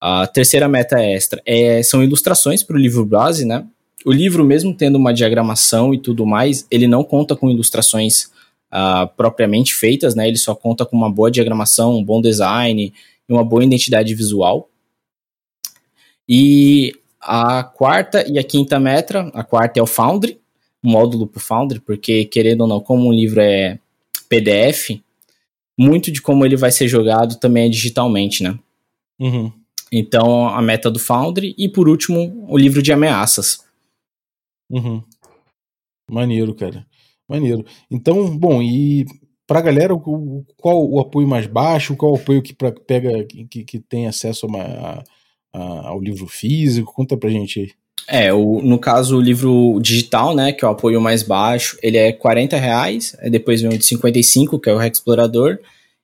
[0.00, 3.64] A terceira meta extra é, são ilustrações para o livro base, né?
[4.04, 8.24] O livro, mesmo tendo uma diagramação e tudo mais, ele não conta com ilustrações
[8.72, 10.26] uh, propriamente feitas, né?
[10.26, 12.92] Ele só conta com uma boa diagramação, um bom design
[13.28, 14.68] e uma boa identidade visual.
[16.28, 20.40] E a quarta e a quinta meta, a quarta é o Foundry,
[20.82, 23.78] módulo para o Foundry, porque querendo ou não, como um livro é
[24.28, 25.00] PDF,
[25.78, 28.58] muito de como ele vai ser jogado também é digitalmente, né?
[29.18, 29.52] Uhum.
[29.92, 33.64] Então, a meta do Foundry e, por último, o livro de ameaças.
[34.70, 35.02] Uhum.
[36.08, 36.86] Maneiro, cara.
[37.28, 37.64] Maneiro.
[37.90, 39.04] Então, bom, e
[39.46, 39.94] pra galera,
[40.56, 41.96] qual o apoio mais baixo?
[41.96, 45.02] Qual o apoio que pra, pega, que, que tem acesso a,
[45.52, 46.92] a, ao livro físico?
[46.92, 47.72] Conta pra gente aí.
[48.06, 51.96] É, o, no caso, o livro digital, né, que é o apoio mais baixo, ele
[51.96, 55.58] é 40 reais, depois vem o de 55, que é o Rex Explorador,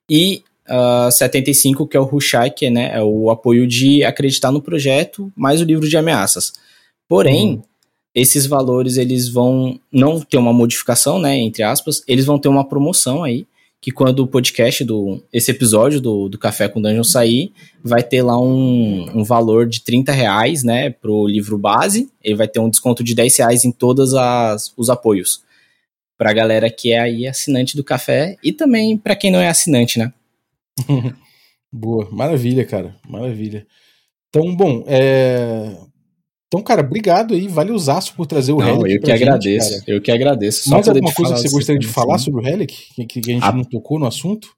[0.09, 4.51] e uh, ah, 75, que é o Rushai, que né, é o apoio de acreditar
[4.51, 6.53] no projeto, mais o livro de ameaças.
[7.09, 7.63] Porém, uhum.
[8.15, 12.67] esses valores, eles vão não ter uma modificação, né, entre aspas, eles vão ter uma
[12.67, 13.45] promoção aí,
[13.81, 17.53] que quando o podcast do esse episódio do, do Café com Dungeon sair,
[17.83, 22.47] vai ter lá um, um valor de 30 reais, né, pro livro base, ele vai
[22.47, 24.13] ter um desconto de 10 reais em todos
[24.75, 25.43] os apoios.
[26.17, 29.99] Pra galera que é aí assinante do café e também para quem não é assinante,
[29.99, 30.11] né?
[31.71, 33.67] Boa, maravilha, cara, maravilha.
[34.29, 35.75] Então, bom, é...
[36.47, 38.95] Então, cara, obrigado aí, vale o zaço por trazer o não, Relic.
[38.95, 39.83] Eu que gente, agradeço, cara.
[39.87, 40.69] eu que agradeço.
[40.69, 42.73] Mais alguma coisa que você gostaria de falar sobre o Relic?
[42.95, 43.51] Que, que a gente ah.
[43.51, 44.55] não tocou no assunto?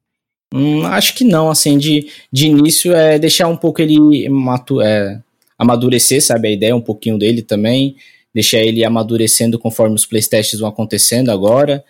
[0.54, 5.22] Hum, acho que não, assim, de, de início é deixar um pouco ele matu, é,
[5.58, 7.96] amadurecer, sabe, a ideia um pouquinho dele também,
[8.34, 11.84] deixar ele amadurecendo conforme os playtests vão acontecendo agora,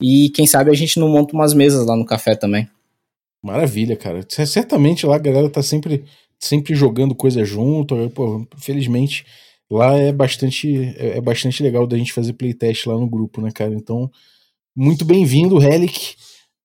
[0.00, 2.68] e quem sabe a gente não monta umas mesas lá no café também.
[3.42, 4.24] Maravilha, cara.
[4.28, 6.04] Certamente lá a galera tá sempre
[6.38, 8.10] sempre jogando coisa junto.
[8.10, 9.24] Pô, felizmente
[9.70, 13.50] lá é bastante é, é bastante legal da gente fazer playtest lá no grupo, né,
[13.52, 13.74] cara?
[13.74, 14.10] Então,
[14.74, 16.14] muito bem-vindo, Relic.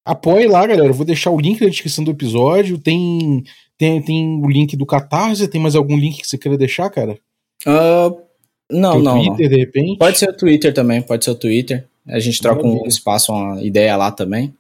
[0.06, 0.90] Apoie lá, galera.
[0.90, 2.78] Eu vou deixar o link na descrição do episódio.
[2.78, 3.44] Tem,
[3.78, 5.48] tem, tem o link do Catarse.
[5.48, 7.18] Tem mais algum link que você queira deixar, cara?
[7.66, 8.22] Uh,
[8.70, 9.16] não, não.
[9.16, 9.50] Twitter, não.
[9.50, 9.98] de repente?
[9.98, 11.88] Pode ser o Twitter também, pode ser o Twitter.
[12.08, 12.84] A gente troca Maravilha.
[12.84, 14.54] um espaço, uma ideia lá também.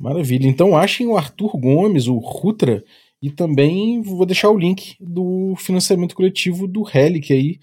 [0.00, 0.48] Maravilha.
[0.48, 2.82] Então achem o Arthur Gomes, o Rutra,
[3.22, 7.58] e também vou deixar o link do financiamento coletivo do Relic aí,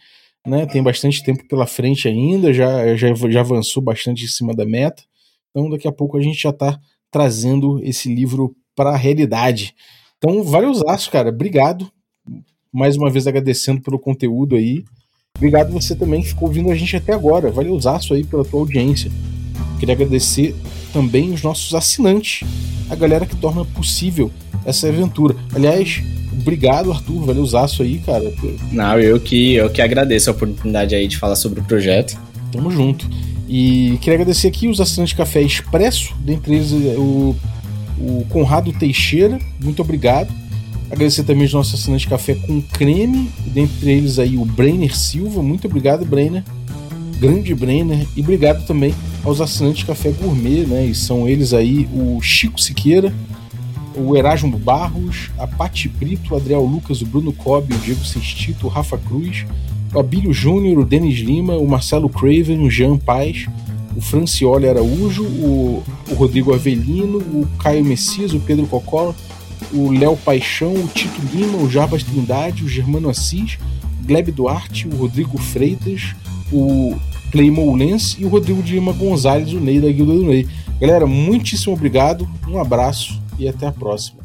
[0.47, 0.65] né?
[0.65, 5.03] Tem bastante tempo pela frente ainda, já, já, já avançou bastante em cima da meta.
[5.49, 6.79] Então daqui a pouco a gente já está
[7.11, 9.75] trazendo esse livro para a realidade.
[10.17, 11.29] Então, valeu aços, cara.
[11.29, 11.91] Obrigado.
[12.71, 14.83] Mais uma vez agradecendo pelo conteúdo aí.
[15.37, 17.51] Obrigado você também que ficou ouvindo a gente até agora.
[17.51, 19.11] Valeu aço aí pela tua audiência.
[19.79, 20.55] Queria agradecer
[20.93, 22.47] também os nossos assinantes,
[22.89, 24.31] a galera que torna possível
[24.65, 25.35] essa aventura.
[25.53, 28.31] Aliás, obrigado, Arthur, valeu usaço aí, cara.
[28.71, 32.17] Não, eu que, eu que agradeço a oportunidade aí de falar sobre o projeto.
[32.51, 33.09] Tamo junto.
[33.47, 37.35] E queria agradecer aqui os assinantes de café expresso, dentre eles o,
[37.99, 40.31] o Conrado Teixeira, muito obrigado.
[40.91, 45.41] Agradecer também os nossos assinantes de café com creme, dentre eles aí o Brenner Silva,
[45.41, 46.43] muito obrigado, Brenner.
[47.19, 48.07] Grande Brenner.
[48.15, 48.93] E obrigado também
[49.23, 50.85] aos assinantes Café Gourmet, né?
[50.85, 53.13] E são eles aí o Chico Siqueira,
[53.95, 58.67] o Erasmo Barros, a Pati Brito, o Adriel Lucas, o Bruno Cobb, o Diego Sestito,
[58.67, 59.45] o Rafa Cruz,
[59.93, 63.47] o Abílio Júnior, o Denis Lima, o Marcelo Craven, o Jean Paz,
[63.95, 69.13] o Francioli Araújo, o, o Rodrigo Avelino, o Caio Messias, o Pedro Cocó,
[69.73, 73.57] o Léo Paixão, o Tito Lima, o Jarbas Trindade, o Germano Assis,
[74.01, 76.15] o Gleb Duarte, o Rodrigo Freitas,
[76.51, 76.95] o
[77.31, 80.47] Claymore Lens e o Rodrigo de Lima Gonzalez, o Ney da Guilda do Ney.
[80.79, 84.19] Galera, muitíssimo obrigado, um abraço e até a próxima.